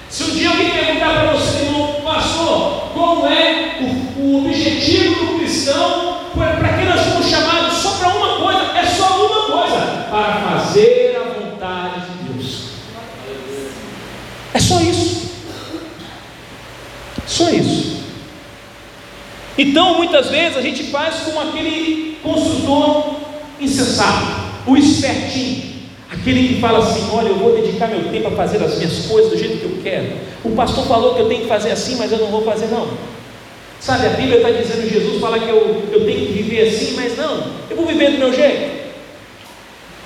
[0.10, 5.40] Se um dia alguém perguntar para você, irmão, pastor, qual é o, o objetivo do
[5.40, 10.34] cristão, para que nós fomos chamados só para uma coisa, é só uma coisa, para
[10.34, 12.72] fazer a vontade de Deus.
[14.51, 15.32] É só isso.
[17.28, 18.02] Só isso.
[19.58, 23.16] Então, muitas vezes, a gente faz como aquele construtor
[23.60, 25.72] insensato, o espertinho,
[26.10, 29.32] aquele que fala assim: Olha, eu vou dedicar meu tempo a fazer as minhas coisas
[29.32, 30.14] do jeito que eu quero.
[30.44, 32.88] O pastor falou que eu tenho que fazer assim, mas eu não vou fazer, não.
[33.80, 37.18] Sabe, a Bíblia está dizendo, Jesus fala que eu, eu tenho que viver assim, mas
[37.18, 38.82] não, eu vou viver do meu jeito.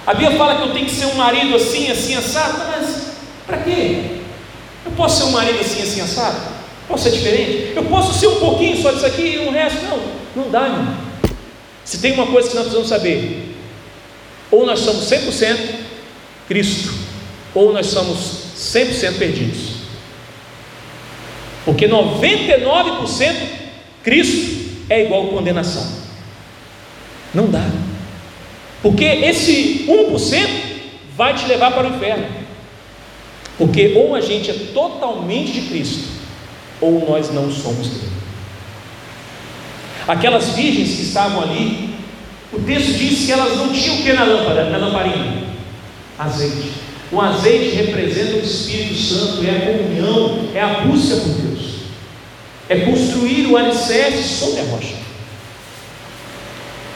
[0.07, 3.15] A Bíblia fala que eu tenho que ser um marido assim, assim, assado, mas
[3.45, 4.21] para quê?
[4.95, 6.37] Posso ser um marido assim, assim, assado?
[6.87, 7.73] Posso ser diferente?
[7.75, 9.83] Eu posso ser um pouquinho só disso aqui e o resto?
[9.85, 9.99] Não,
[10.35, 10.97] não dá, irmão.
[11.83, 13.55] Se tem uma coisa que nós precisamos saber,
[14.51, 15.57] ou nós somos 100%
[16.47, 16.93] Cristo,
[17.53, 18.17] ou nós somos
[18.57, 19.75] 100% perdidos.
[21.63, 23.35] Porque 99%
[24.03, 25.85] Cristo é igual condenação.
[27.33, 27.67] Não dá.
[28.81, 30.47] Porque esse 1%
[31.17, 32.44] vai te levar para o inferno.
[33.57, 36.09] Porque ou a gente é totalmente de Cristo,
[36.81, 38.11] ou nós não somos dele.
[40.07, 41.95] Aquelas virgens que estavam ali,
[42.51, 45.43] o texto diz que elas não tinham o que na lâmpada, na lamparina?
[46.19, 46.71] Azeite.
[47.11, 51.61] O azeite representa o Espírito Santo, é a comunhão, é a busca por Deus,
[52.67, 54.95] é construir o alicerce sobre a rocha.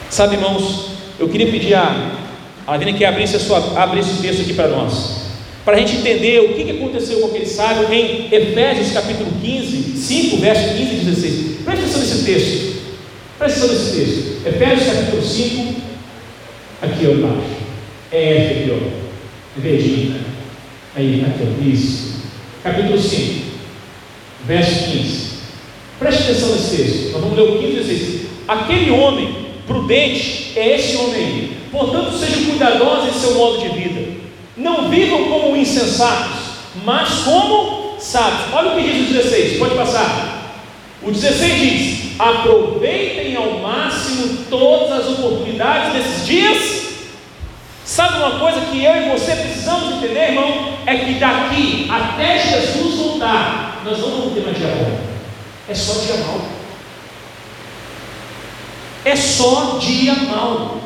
[0.10, 2.12] Sabe, irmãos, eu queria pedir a,
[2.68, 5.29] a Adina que abrisse, a sua, abrisse o texto aqui para nós
[5.66, 10.38] para a gente entender o que aconteceu com aquele sábio em Efésios capítulo 15, 5,
[10.38, 11.58] verso 15 e 16.
[11.64, 12.80] Preste atenção nesse texto.
[13.38, 14.48] Preste atenção nesse texto.
[14.48, 15.76] Efésios capítulo 5,
[16.82, 17.60] aqui ó, embaixo.
[18.12, 19.60] É F aqui, ó.
[19.62, 20.16] Verdinho.
[20.96, 21.70] Aí, aqui, ó.
[21.70, 22.20] Isso.
[22.64, 23.46] Capítulo 5,
[24.46, 25.30] verso 15.
[26.00, 27.12] Preste atenção nesse texto.
[27.12, 28.22] Nós vamos ler o 15 e 16.
[28.48, 29.36] Aquele homem
[29.68, 31.58] prudente é esse homem aí.
[31.72, 34.09] Portanto, sejam cuidadosos em seu modo de vida
[34.60, 36.38] não vivam como insensatos,
[36.84, 38.54] mas como sábios.
[38.54, 40.54] Olha o que diz o 16, pode passar.
[41.02, 46.80] O 16 diz: aproveitem ao máximo todas as oportunidades desses dias.
[47.86, 50.74] Sabe uma coisa que eu e você precisamos entender, irmão?
[50.86, 55.00] É que daqui até Jesus voltar, nós não vamos ter mais dia bom.
[55.68, 56.42] É só dia mal.
[59.06, 60.79] É só dia mal.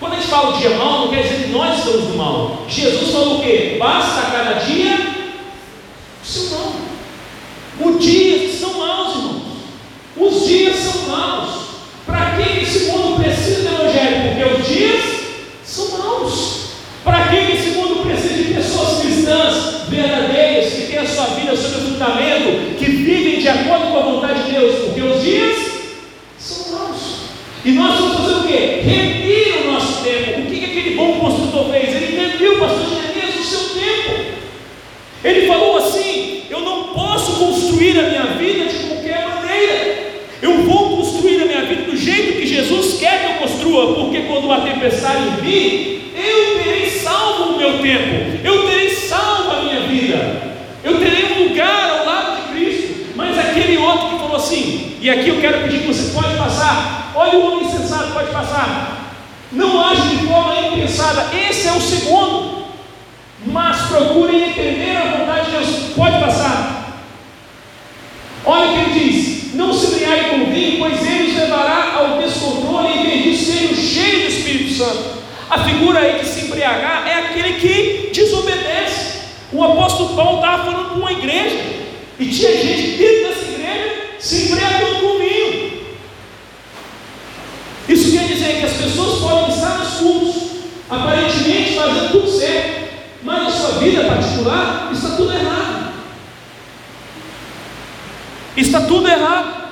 [0.00, 2.64] Quando a gente fala o dia mal, não quer dizer que nós estamos no mal.
[2.68, 3.76] Jesus falou o quê?
[3.78, 5.14] Basta cada dia
[6.22, 6.72] o seu mal.
[7.80, 9.42] Os dias são maus, irmãos.
[10.16, 11.64] Os dias são maus.
[12.06, 14.28] Para que esse mundo precisa do Evangelho?
[14.28, 15.04] Porque os dias
[15.64, 16.64] são maus.
[17.02, 21.76] Para que esse mundo precisa de pessoas cristãs verdadeiras, que têm a sua vida sob
[21.76, 24.84] o fundamento, que vivem de acordo com a vontade de Deus?
[24.84, 25.56] Porque os dias
[26.38, 27.14] são maus.
[27.64, 28.80] E nós vamos fazer o quê?
[28.82, 30.40] Remir o nosso tempo.
[30.40, 31.94] O que, que aquele bom construtor fez?
[31.94, 34.34] Ele remiu o pastor Jeremias o seu tempo.
[35.24, 40.04] Ele falou assim: Eu não posso construir a minha vida de qualquer maneira.
[40.42, 44.20] Eu vou construir a minha vida do jeito que Jesus quer que eu construa, porque
[44.20, 49.80] quando a tempestade vir, eu terei salvo o meu tempo, eu terei salvo a minha
[49.80, 50.42] vida,
[50.84, 52.94] eu terei um lugar ao lado de Cristo.
[53.16, 57.04] Mas aquele outro que falou assim, e aqui eu quero pedir que você pode passar,
[57.14, 59.12] Olha o homem insensato, pode passar.
[59.52, 61.30] Não age de forma impensada.
[61.32, 62.53] Esse é o segundo.
[63.46, 65.68] Mas procurem entender a vontade de Deus.
[65.94, 67.02] Pode passar.
[68.44, 72.18] Olha o que ele diz: Não se embriague com vinho, pois ele os levará ao
[72.18, 75.24] descontrole e em serem cheios do Espírito Santo.
[75.48, 79.14] A figura aí de se embriagar é aquele que desobedece.
[79.52, 81.84] O apóstolo Paulo estava falando com uma igreja.
[82.18, 85.84] E tinha gente dentro dessa igreja se embriagando com vinho.
[87.88, 90.42] Isso quer dizer que as pessoas podem estar nos cultos,
[90.88, 92.84] aparentemente fazendo tudo certo,
[93.84, 95.94] mas na sua vida particular está tudo errado.
[98.56, 99.64] Está tudo errado.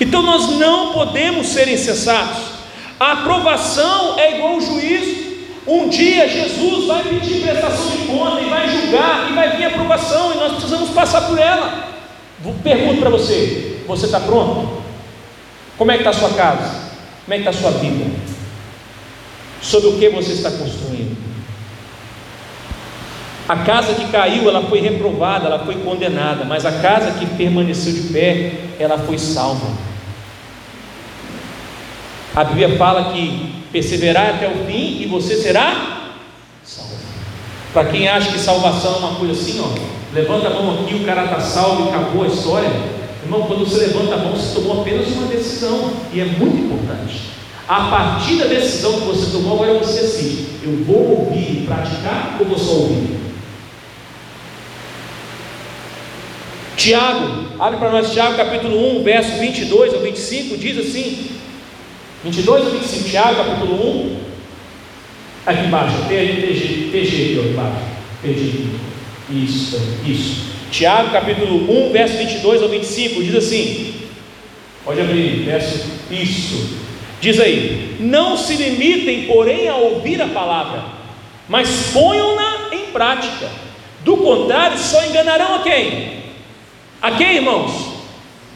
[0.00, 2.56] Então nós não podemos ser insensatos.
[3.00, 5.26] A aprovação é igual ao juízo.
[5.66, 10.32] Um dia Jesus vai pedir prestação de conta e vai julgar e vai vir aprovação
[10.32, 11.88] e nós precisamos passar por ela.
[12.62, 14.82] Pergunto para você: você está pronto?
[15.76, 16.86] Como é que está a sua casa?
[17.24, 18.04] Como é que está a sua vida?
[19.60, 21.25] Sobre o que você está construindo?
[23.48, 27.92] A casa que caiu, ela foi reprovada, ela foi condenada, mas a casa que permaneceu
[27.92, 29.68] de pé, ela foi salva.
[32.34, 36.14] A Bíblia fala que perseverar até o fim e você será
[36.64, 36.96] salvo.
[37.72, 39.68] Para quem acha que salvação é uma coisa assim, ó,
[40.12, 42.70] levanta a mão aqui, o cara está salvo e acabou a história.
[43.22, 47.22] Irmão, quando você levanta a mão, você tomou apenas uma decisão, e é muito importante.
[47.68, 52.36] A partir da decisão que você tomou, agora você decide: eu vou ouvir e praticar
[52.38, 53.15] ou vou só ouvir?
[56.86, 61.30] Tiago, abre para nós Tiago capítulo 1, verso 22 ao 25, diz assim:
[62.22, 64.20] 22 ou 25, Tiago, capítulo 1.
[65.46, 67.84] Aqui embaixo, TG, TG aqui embaixo.
[68.22, 68.66] TG.
[69.30, 70.44] Isso, isso.
[70.70, 73.94] Tiago, capítulo 1, verso 22 ao 25, diz assim:
[74.84, 75.90] Pode abrir, verso.
[76.08, 76.76] Isso.
[77.20, 80.84] Diz aí: Não se limitem, porém, a ouvir a palavra,
[81.48, 83.50] mas ponham-na em prática.
[84.04, 86.15] Do contrário, só enganarão a quem?
[87.00, 87.72] A quem, irmãos?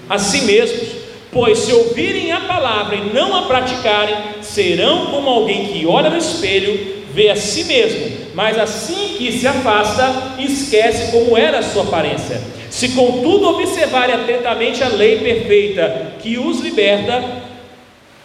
[0.09, 1.01] A si mesmos.
[1.33, 6.17] Pois se ouvirem a palavra e não a praticarem, serão como alguém que olha no
[6.17, 11.85] espelho, vê a si mesmo, mas assim que se afasta, esquece como era a sua
[11.85, 12.41] aparência.
[12.69, 17.23] Se contudo observarem atentamente a lei perfeita que os liberta,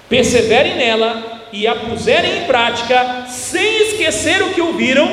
[0.09, 5.07] perseverem nela e a puserem em prática, sem esquecer o que ouviram,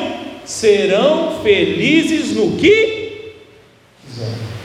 [0.47, 3.35] serão felizes no que
[4.07, 4.62] fizeram.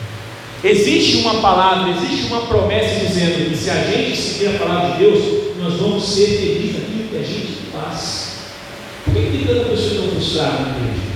[0.64, 4.98] Existe uma palavra, existe uma promessa dizendo que se a gente seguir a palavra de
[4.98, 5.24] Deus,
[5.60, 8.38] nós vamos ser felizes naquilo que a gente faz.
[9.06, 11.08] Por que tem tanta pessoa tão frustrada na igreja?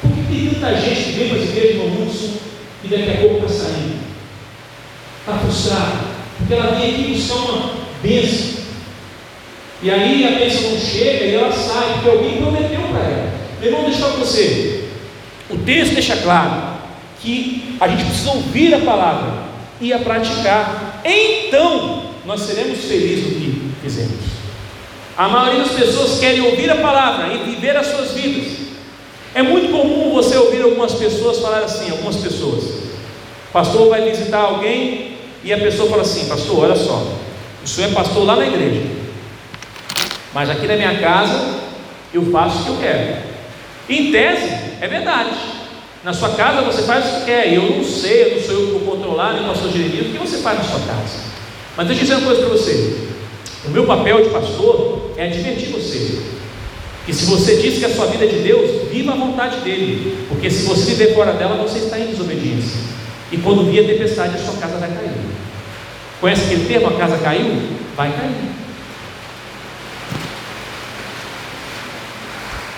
[0.00, 2.40] Por que tem tanta gente que vem para as igrejas no mundo
[2.84, 4.02] e daqui a pouco está saindo?
[5.20, 5.98] Está frustrada,
[6.38, 8.62] porque ela vem aqui buscar uma bênção.
[9.82, 13.32] E aí a bênção não chega e ela sai, porque alguém prometeu para ela.
[13.60, 14.84] Meu irmão, deixa eu falar para você.
[15.50, 16.71] O texto deixa claro
[17.22, 19.44] que a gente precisa ouvir a palavra
[19.80, 21.00] e a praticar.
[21.04, 24.20] Então, nós seremos felizes no que fizemos.
[25.16, 28.62] A maioria das pessoas querem ouvir a palavra e viver as suas vidas.
[29.34, 32.82] É muito comum você ouvir algumas pessoas falar assim, algumas pessoas.
[33.52, 37.06] Pastor vai visitar alguém e a pessoa fala assim, pastor, olha só,
[37.62, 38.82] o senhor é pastor lá na igreja,
[40.32, 41.60] mas aqui na minha casa
[42.14, 43.16] eu faço o que eu quero.
[43.88, 44.48] Em tese,
[44.80, 45.30] é verdade.
[46.04, 47.52] Na sua casa você faz o que quer.
[47.52, 50.10] Eu não sei, eu não sou eu que vou controlar, nem o pastor Jeremias, o
[50.10, 51.32] que você faz na sua casa.
[51.76, 53.08] Mas deixa eu dizer uma coisa para você.
[53.64, 56.20] O meu papel de pastor é advertir você.
[57.06, 60.26] Que se você diz que a sua vida é de Deus, viva a vontade dele.
[60.28, 62.80] Porque se você viver fora dela, você está em desobediência.
[63.30, 65.12] E quando vir a tempestade, a sua casa vai cair.
[66.20, 66.88] Conhece aquele termo?
[66.88, 67.60] A casa caiu?
[67.96, 68.52] Vai cair.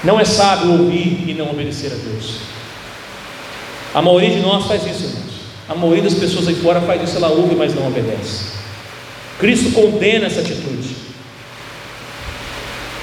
[0.02, 2.54] Não é sábio ouvir e não obedecer a Deus.
[3.94, 5.34] A maioria de nós faz isso, irmãos.
[5.68, 8.52] A maioria das pessoas aí fora faz isso, ela ouve, mas não obedece.
[9.38, 10.96] Cristo condena essa atitude.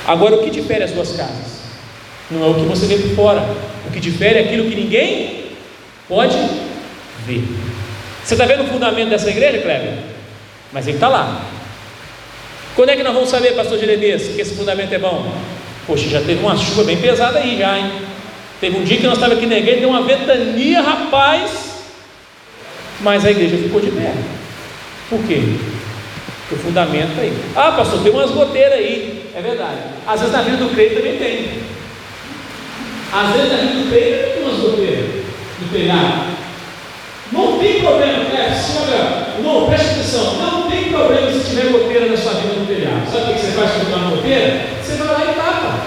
[0.06, 1.62] Agora, o que difere as duas casas?
[2.30, 3.42] Não é o que você vê por fora.
[3.88, 5.46] O que difere é aquilo que ninguém
[6.08, 6.38] pode
[7.26, 7.44] ver.
[8.24, 9.98] Você está vendo o fundamento dessa igreja, Kleber?
[10.72, 11.46] Mas ele está lá.
[12.76, 15.32] Quando é que nós vamos saber, pastor Jeremias, que esse fundamento é bom?
[15.86, 17.92] Poxa, já teve uma chuva bem pesada aí já, hein?
[18.62, 21.52] Teve um dia que nós estávamos aqui na igreja, deu uma ventania, rapaz,
[23.00, 24.14] mas a igreja ficou de pé.
[25.10, 25.42] Por quê?
[26.52, 27.36] O fundamento aí.
[27.56, 29.26] Ah, pastor, tem umas goteiras aí.
[29.36, 29.80] É verdade.
[30.06, 31.50] Às vezes na vida do crente também tem.
[33.12, 35.10] Às vezes na vida do crente tem umas goteiras
[35.60, 36.32] no telhado.
[37.32, 42.18] Não tem problema, é, senhora, não, preste atenção, não tem problema se tiver goteira na
[42.18, 43.10] sua vida no telhado.
[43.10, 44.66] Sabe o que você faz quando uma goteira?
[44.84, 45.80] Você vai lá e tapa.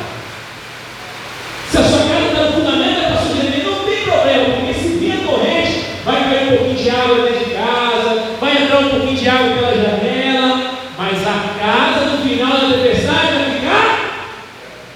[1.71, 4.89] Se a sua casa está no fundamento, é para sugerir, não tem problema, porque se
[4.97, 8.89] vir a corrente, vai cair um pouquinho de água dentro de casa, vai entrar um
[8.91, 14.25] pouquinho de água pela janela, mas a casa no final da tempestade vai ficar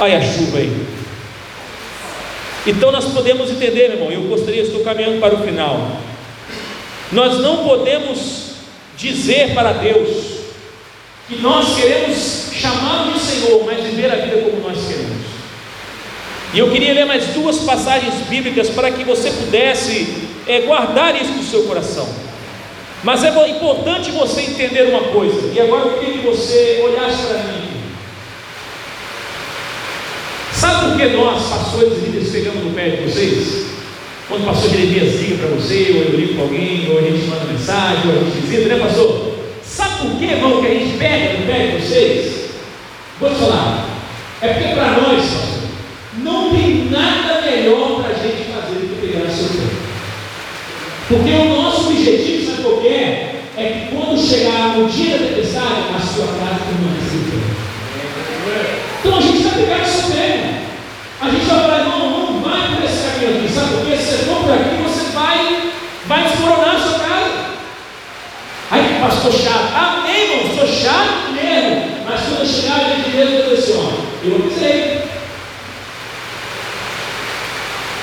[0.00, 0.86] Olha a chuva aí.
[2.66, 5.90] Então nós podemos entender, meu irmão, eu gostaria, estou caminhando para o final.
[7.10, 8.48] Nós não podemos
[8.96, 10.38] dizer para Deus
[11.26, 14.57] que nós queremos chamar de Senhor, mas viver a vida como.
[16.54, 21.32] E eu queria ler mais duas passagens bíblicas para que você pudesse é, guardar isso
[21.32, 22.08] no seu coração.
[23.04, 27.38] Mas é importante você entender uma coisa, e agora eu queria que você olhasse para
[27.44, 27.68] mim.
[30.52, 33.66] Sabe por que nós, pastores e líderes, pegamos no pé de vocês?
[34.28, 37.26] Quando o pastor Jeremias liga para você, ou eu ligo para alguém, ou a gente
[37.28, 39.34] manda mensagem, ou a gente visita, né, pastor?
[39.62, 42.50] Sabe por que, irmão, que a gente pega no pé de vocês?
[43.20, 43.86] Vou te falar.
[44.42, 45.47] É porque para nós, pastor,
[46.22, 49.68] não tem nada melhor para a gente fazer do que pegar seu pé.
[51.08, 53.34] Porque o nosso objetivo, sabe qual é?
[53.56, 57.42] É que quando chegar o dia da tempestade, a sua casa permaneça em
[59.00, 60.62] Então a gente vai pegar seu pé.
[61.20, 63.74] A gente vai falar, não, não vai por esse caminho aqui, sabe?
[63.74, 65.72] Porque se você for por aqui, você vai,
[66.06, 67.48] vai desmoronar a sua casa.
[68.70, 71.98] Aí, pastor chato, amém, irmão, sou chato mesmo.
[72.04, 75.07] Mas quando chegar, a gente mesmo vai dizer assim, ó, eu.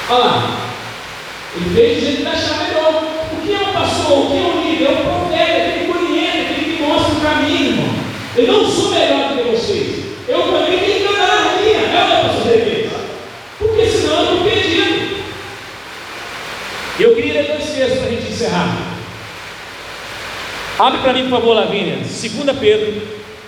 [0.08, 0.60] Olha lá,
[1.56, 3.03] ele fez do jeito que achar melhor.
[3.32, 4.20] O que é o pastor?
[4.20, 4.86] O que é o líder?
[4.86, 7.95] É o profeta, aquele que orienta, aquele que mostra o caminho, irmão.
[8.38, 10.06] Eu não sou melhor do que vocês.
[10.28, 11.78] Eu também tenho que andar na minha.
[11.80, 12.89] É o pastor de
[13.58, 15.16] Porque senão eu estou perdido.
[16.99, 18.78] Eu queria ler dois textos para a gente encerrar.
[20.78, 21.95] Abre para mim, por favor, Lavínia.
[21.95, 23.01] 2 Pedro,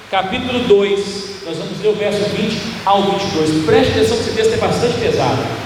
[0.10, 1.28] capítulo 2.
[1.46, 3.66] Nós vamos ler o verso 20 ao 22.
[3.66, 5.57] Preste atenção que esse texto é bastante pesado.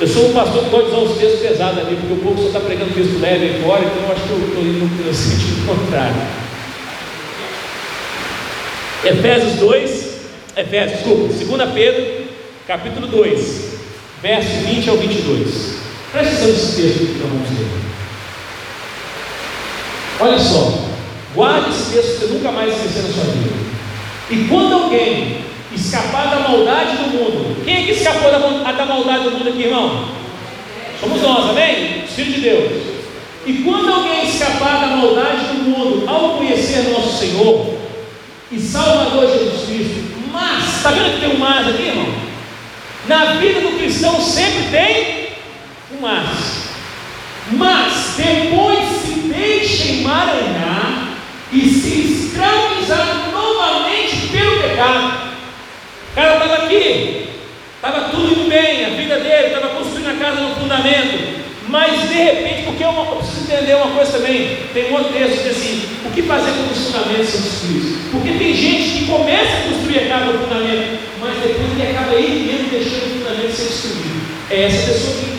[0.00, 2.48] Eu sou um pastor que pode usar uns textos pesados ali, porque o povo só
[2.48, 5.66] está pregando texto leve aí fora, então eu acho que eu estou indo no sentido
[5.66, 6.16] contrário.
[9.04, 10.14] Efésios 2,
[10.56, 12.24] Efésios, desculpa, 2 Pedro,
[12.66, 13.74] capítulo 2,
[14.20, 15.74] verso 20 ao 22.
[16.10, 17.68] Presta atenção nesse texto que nós vamos ler.
[20.20, 20.88] Olha só,
[21.36, 23.50] guarde esse texto para você nunca mais esquecer na sua vida.
[24.30, 25.44] E quando alguém
[25.74, 27.64] escapar da maldade do mundo.
[27.64, 30.08] Quem é que escapou da, da maldade do mundo aqui, irmão?
[31.00, 32.04] Somos nós, amém?
[32.04, 32.82] Os filhos de Deus.
[33.46, 37.74] E quando alguém escapar da maldade do mundo ao conhecer nosso Senhor
[38.50, 42.14] e Salvador Jesus Cristo, mas, está vendo que tem um mas aqui, irmão?
[43.06, 45.28] Na vida do cristão sempre tem
[45.92, 46.64] um mas.
[47.52, 51.18] Mas depois se deixa emaranhar
[51.52, 55.23] e se escravizar novamente pelo pecado.
[56.14, 57.26] O cara estava aqui,
[57.74, 62.14] estava tudo indo bem, a vida dele, estava construindo a casa no fundamento, mas de
[62.14, 65.56] repente, porque eu, eu preciso entender uma coisa também, tem um outro texto que diz
[65.56, 67.98] assim, o que fazer quando os fundamentos são destruídos?
[68.12, 72.14] Porque tem gente que começa a construir a casa no fundamento, mas depois ele acaba
[72.14, 74.24] ele mesmo deixando o fundamento ser destruído.
[74.50, 75.38] É essa pessoa aqui.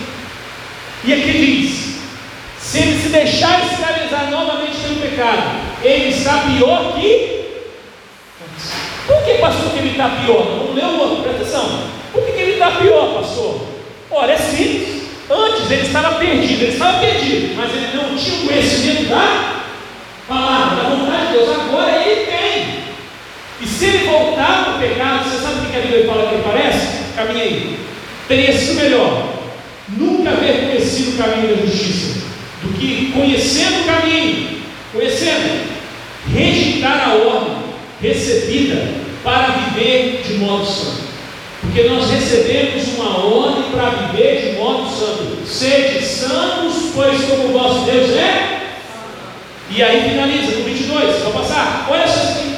[1.06, 1.96] E aqui diz,
[2.60, 7.35] se ele se deixar escravizar novamente pelo pecado, ele está pior que
[9.08, 10.44] por que, pastor, que ele está pior?
[10.44, 11.80] Vamos ler o outro, presta atenção.
[12.12, 13.62] Por que, que ele está pior, pastor?
[14.12, 15.06] Olha, é simples.
[15.30, 19.64] Antes ele estava perdido, ele estava perdido, mas ele não tinha o conhecimento da
[20.28, 21.50] palavra, da vontade de Deus.
[21.50, 22.80] Agora ele tem.
[23.62, 26.36] E se ele voltar para o pecado, você sabe o que a Bíblia fala que
[26.36, 27.14] ele parece?
[27.16, 27.80] Caminha aí.
[28.28, 29.36] Teria sido melhor
[29.90, 32.26] nunca haver conhecido o caminho da justiça
[32.64, 35.70] do que conhecendo o caminho, conhecendo,
[36.34, 37.65] rejeitar a ordem
[38.08, 38.88] recebida
[39.24, 41.06] para viver de modo santo.
[41.62, 45.46] Porque nós recebemos uma ordem para viver de modo santo.
[45.48, 48.62] Sede santos, pois como o vosso Deus é.
[49.72, 51.88] E aí finaliza no 22, vou passar.
[51.90, 52.56] Olha só assim.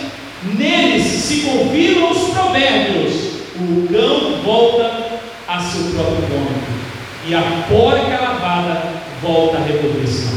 [0.58, 3.14] Neles se confirmam os provérbios.
[3.56, 6.78] O cão volta a seu próprio nome.
[7.28, 10.28] E a porca lavada volta a recolher-se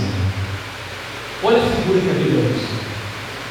[1.43, 2.70] Olha a figura que Bíblia usa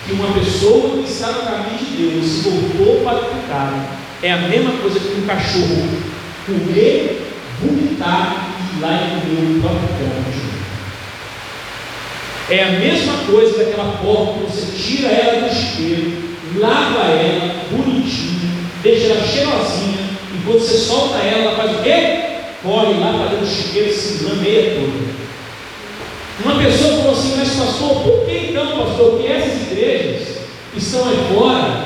[0.09, 4.31] que uma pessoa que está no caminho de Deus se voltou para o pecado é
[4.31, 5.87] a mesma coisa que um cachorro
[6.45, 7.31] comer,
[7.61, 10.23] vomitar e ir lá e comer o próprio pão
[12.49, 16.11] É a mesma coisa daquela porta que você tira ela do chiqueiro,
[16.55, 18.49] lava ela bonitinha,
[18.81, 22.19] deixa ela cheirosinha, e quando você solta ela, ela faz o quê?
[22.63, 25.18] Corre lá para dentro do chiqueiro se lameia toda.
[26.43, 30.37] Uma pessoa falou assim, mas pastor, por que então, pastor, que essas igrejas
[30.71, 31.85] que estão aí fora,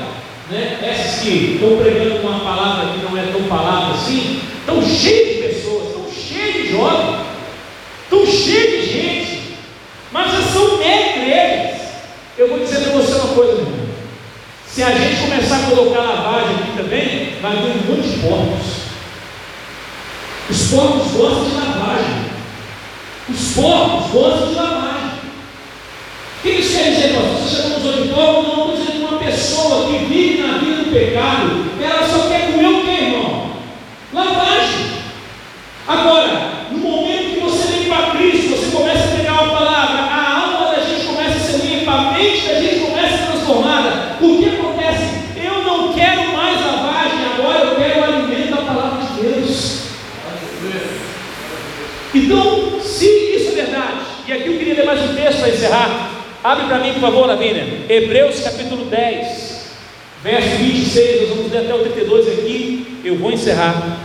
[0.50, 5.28] né, essas que estão pregando uma palavra que não é tão palavra assim, estão cheias
[5.28, 7.26] de pessoas, estão cheias de jovens,
[8.04, 9.42] estão cheias de gente,
[10.12, 11.80] mas elas são mega igrejas.
[12.38, 13.84] Eu vou dizer para você uma coisa, meu irmão.
[14.66, 18.84] Se a gente começar a colocar lavagem também, vai haver um monte de porcos.
[20.50, 22.23] Os porcos gostam de lavagem.
[23.28, 25.10] Os porcos gostam de lavagem.
[26.38, 27.38] O que isso quer dizer, pastor?
[27.38, 31.64] Você chegou nos auditórios, não estou dizendo uma pessoa que vive na vida do pecado,
[31.82, 33.50] ela só quer comer o que, irmão?
[34.12, 34.84] Lavagem.
[35.88, 40.40] Agora, no momento que você vem para Cristo, você começa a pegar uma palavra, a
[40.40, 44.16] alma da gente começa a ser limpa, a mente da gente começa a ser transformada.
[44.20, 45.04] O que acontece?
[45.42, 49.84] Eu não quero mais lavagem, agora eu quero o alimento da palavra de Deus.
[52.14, 56.10] Então, se isso é verdade, e aqui eu queria ler mais um texto para encerrar.
[56.42, 57.66] Abre para mim, por favor, Lavínia.
[57.88, 59.64] Hebreus capítulo 10,
[60.22, 61.20] verso 26.
[61.20, 63.00] Nós vamos ler até o 32 aqui.
[63.04, 63.98] Eu vou encerrar.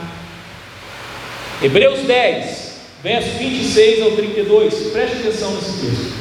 [1.61, 2.71] Hebreus 10,
[3.03, 4.73] verso 26 ao 32.
[4.93, 6.19] Preste atenção nesse texto.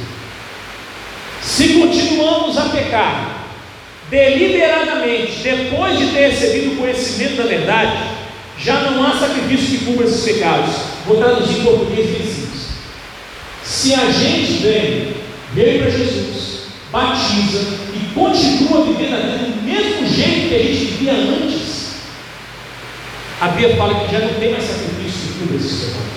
[1.41, 3.45] Se continuamos a pecar
[4.09, 7.97] deliberadamente, depois de ter recebido o conhecimento da verdade,
[8.57, 10.75] já não há sacrifício que cubra esses pecados.
[11.05, 12.48] Vou traduzir em português simples.
[13.69, 15.13] Se a gente vem,
[15.53, 16.61] veio para Jesus,
[16.91, 17.59] batiza
[17.93, 21.91] e continua vivendo a vida do mesmo jeito que a gente vivia antes,
[23.39, 26.09] a Bíblia fala que já não tem mais sacrifício cubra esses pecados.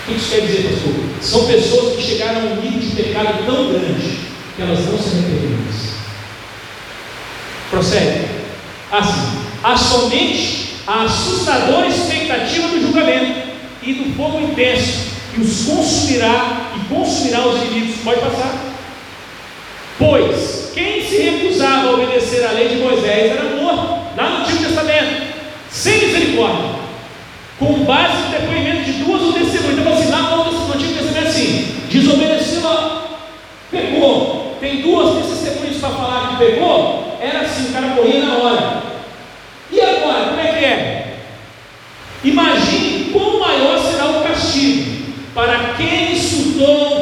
[0.00, 0.94] O que isso quer dizer, pastor?
[1.20, 4.18] São pessoas que chegaram a um nível de pecado tão grande
[4.54, 5.88] que elas não se arrependem mais.
[7.68, 8.28] Prossegue.
[8.92, 13.48] Assim, há somente a assustadora expectativa do julgamento
[13.82, 15.07] e do fogo intenso
[15.38, 18.00] que os consumirá e consumirá os inimigos.
[18.02, 18.58] Pode passar.
[19.98, 24.64] Pois quem se recusava a obedecer à lei de Moisés era morto, lá no Antigo
[24.64, 25.34] Testamento,
[25.70, 26.70] sem misericórdia,
[27.58, 29.78] com base no depoimento de duas ou testemunhas.
[29.78, 32.62] Então, assim, lá no Antigo Testamento, assim, desobedeceu,
[33.70, 34.56] pegou.
[34.60, 38.82] Tem duas testemunhas para falar que pegou, era assim, o cara corria na hora.
[39.70, 41.16] E agora, como é que é?
[42.24, 44.98] Imagine quão maior será o castigo
[45.38, 46.97] para quem estudou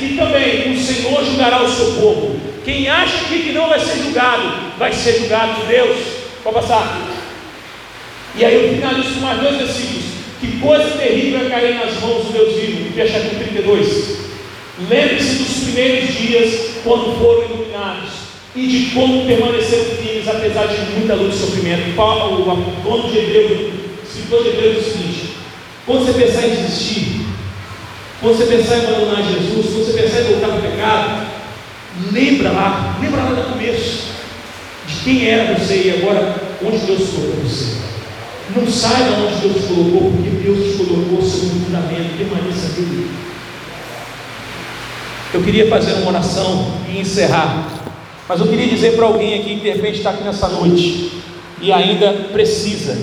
[0.00, 2.40] e também o Senhor julgará o seu povo.
[2.64, 5.96] Quem acha que não vai ser julgado, vai ser julgado por Deus.
[6.42, 7.00] Pode passar.
[8.36, 10.04] E aí eu finalizo com mais dois versículos.
[10.40, 12.94] Que coisa terrível é cair nas mãos dos meus filhos.
[12.94, 14.28] Fecha com 32.
[14.88, 18.10] Lembre-se dos primeiros dias, quando foram iluminados,
[18.54, 21.96] e de como permaneceram firmes, apesar de muita luta e sofrimento.
[21.96, 23.72] Paulo, o dono de Hebreu,
[24.04, 25.28] escritor de Hebreu, diz o seguinte:
[25.84, 27.17] quando você pensar em desistir,
[28.20, 31.26] quando você pensar em abandonar Jesus, quando você pensar em voltar para o pecado,
[32.12, 34.08] lembra lá, lembra lá do começo,
[34.86, 37.76] de quem era você e agora onde Deus colocou você.
[38.56, 42.80] Não sai da onde Deus te colocou, porque Deus te colocou sobre um fundamento, permaneça
[42.80, 43.10] nele.
[45.32, 47.68] Eu queria fazer uma oração e encerrar.
[48.28, 51.12] Mas eu queria dizer para alguém aqui que de repente está aqui nessa noite
[51.60, 52.98] e ainda precisa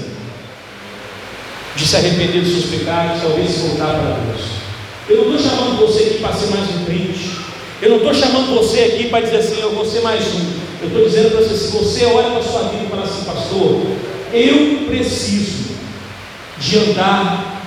[1.75, 4.64] de se arrepender dos seus pecados, talvez se voltar para Deus.
[5.07, 7.37] Eu não estou chamando você aqui para ser mais um crente.
[7.81, 10.51] Eu não estou chamando você aqui para dizer assim, eu vou ser mais um.
[10.81, 13.23] Eu estou dizendo para você, se você olha para a sua vida e fala assim,
[13.23, 13.81] pastor,
[14.33, 15.75] eu preciso
[16.57, 17.61] de andar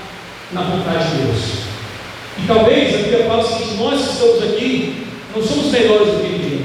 [0.53, 1.39] na vontade de Deus.
[2.43, 6.23] E talvez a Bíblia fala o seguinte: nós que estamos aqui não somos melhores do
[6.23, 6.65] que ninguém.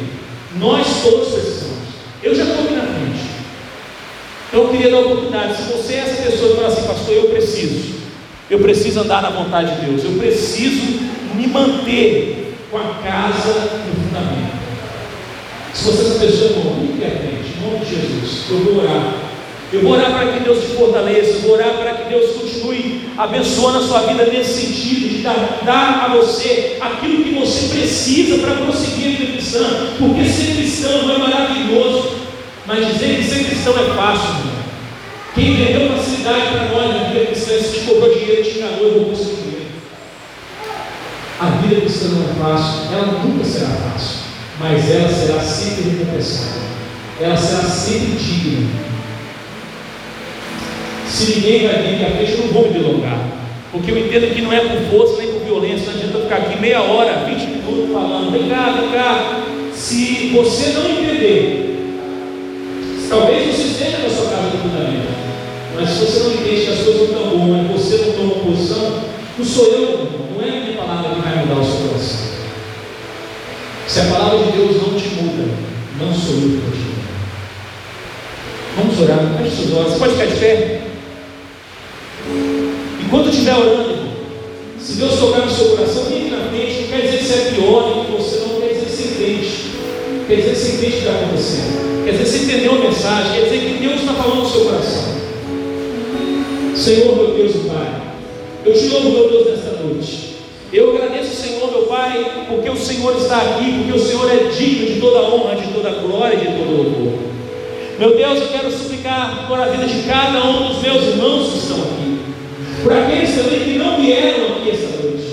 [0.58, 1.84] Nós todos precisamos.
[2.22, 3.30] Eu já estou aqui na frente.
[4.48, 5.58] Então eu queria dar a oportunidade.
[5.58, 8.03] Se você é essa pessoa que fala assim, pastor, eu preciso.
[8.50, 10.04] Eu preciso andar na vontade de Deus.
[10.04, 11.00] Eu preciso
[11.36, 14.54] me manter com a casa no fundamento.
[15.74, 17.58] Se você é essa pessoa, irmão, fique à frente.
[17.58, 18.46] Em nome de Jesus.
[18.50, 19.14] Eu vou orar.
[19.72, 23.10] Eu vou orar para que Deus te fortaleça, eu vou orar para que Deus continue
[23.18, 28.38] abençoando a sua vida nesse sentido, de dar, dar a você aquilo que você precisa
[28.38, 29.34] para prosseguir a vida
[30.00, 32.18] porque ser cristão é maravilhoso,
[32.66, 34.52] mas dizer que ser cristão é fácil.
[35.36, 37.80] Quem vendeu facilidade para nós vida cristã, se
[38.94, 39.68] vou conseguir.
[41.40, 44.20] A vida cristã não é fácil, ela nunca será fácil,
[44.60, 46.62] mas ela será sempre recompensada,
[47.20, 48.94] ela será sempre digna
[51.14, 53.20] se ninguém vai vir aqui à eu não vou me delongar.
[53.72, 56.60] Porque eu entendo que não é por força nem por violência, não adianta ficar aqui
[56.60, 59.44] meia hora, 20 minutos falando, vem cá, vem cá.
[59.74, 62.00] Se você não entender,
[63.10, 64.30] talvez você esteja na sua
[65.76, 69.04] mas se você não entende que as coisas não estão boas, você não toma posição,
[69.38, 72.34] não sou eu, não é a minha palavra que vai mudar o seu coração.
[73.88, 75.52] Se a palavra de Deus não te muda,
[76.00, 77.04] não sou eu que vou te mudar.
[78.78, 79.68] Vamos orar, feche.
[79.68, 80.82] Você pode ficar de pé?
[83.06, 84.04] Enquanto estiver orando,
[84.80, 87.52] se Deus tocar no seu coração, vem na frente, não quer dizer que você é
[87.52, 89.74] pior que você, não quer dizer que você entende.
[90.28, 92.04] Quer dizer que você entende o que está acontecendo.
[92.06, 94.66] Quer dizer que você entendeu a mensagem, quer dizer que Deus está falando no seu
[94.66, 95.23] coração.
[96.76, 98.02] Senhor, meu Deus e Pai,
[98.66, 100.34] eu te louvo, meu Deus, nesta noite.
[100.72, 104.88] Eu agradeço, Senhor, meu Pai, porque o Senhor está aqui, porque o Senhor é digno
[104.88, 107.20] de toda honra, de toda glória de todo louvor.
[108.00, 111.58] Meu Deus, eu quero suplicar por a vida de cada um dos meus irmãos que
[111.60, 112.04] estão aqui
[112.84, 115.24] por aqueles também que não vieram aqui esta noite.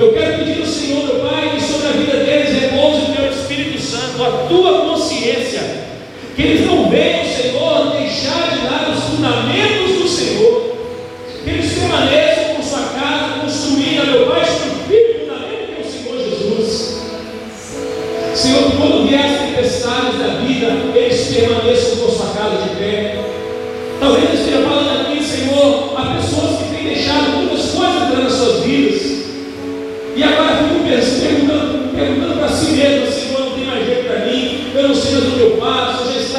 [0.00, 3.30] Eu quero pedir ao Senhor, meu Pai, que sobre a vida deles repouse o teu
[3.30, 5.60] Espírito Santo, a tua consciência,
[6.34, 7.37] que eles não venham, Senhor,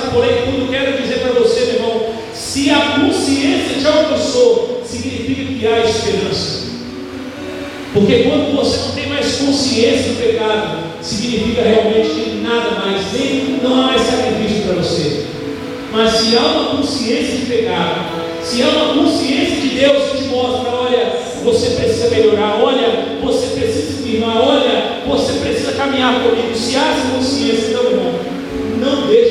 [0.09, 0.71] extrapolei tudo.
[0.71, 2.01] Quero dizer para você, meu irmão,
[2.33, 6.69] se a consciência te alcançou, significa que há esperança.
[7.93, 13.59] Porque quando você não tem mais consciência do pecado, significa realmente que nada mais, nem
[13.63, 15.25] não há mais sacrifício para você.
[15.91, 20.29] Mas se há uma consciência de pecado, se há uma consciência de Deus que te
[20.29, 26.55] mostra, olha, você precisa melhorar, olha, você precisa se firmar, olha, você precisa caminhar comigo.
[26.55, 28.13] Se há essa consciência, então, irmão,
[28.79, 29.28] não deixe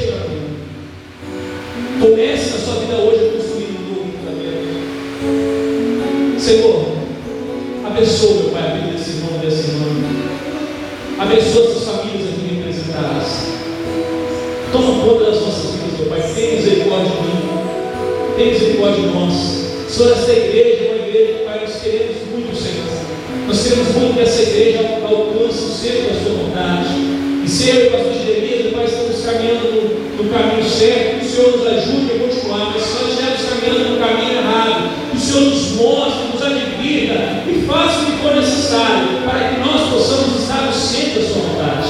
[27.58, 31.28] E ser eu e o pastor Jeremias, Pai, estamos caminhando no, caminho certo, que o
[31.28, 35.44] Senhor nos ajude a continuar, mas nós estivermos caminhando no caminho errado, que o Senhor
[35.50, 37.14] nos mostre, nos advirta
[37.48, 41.42] e faça o que for necessário para que nós possamos estar no centro da sua
[41.42, 41.88] vontade.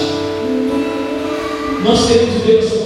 [1.85, 2.78] Nós queremos viver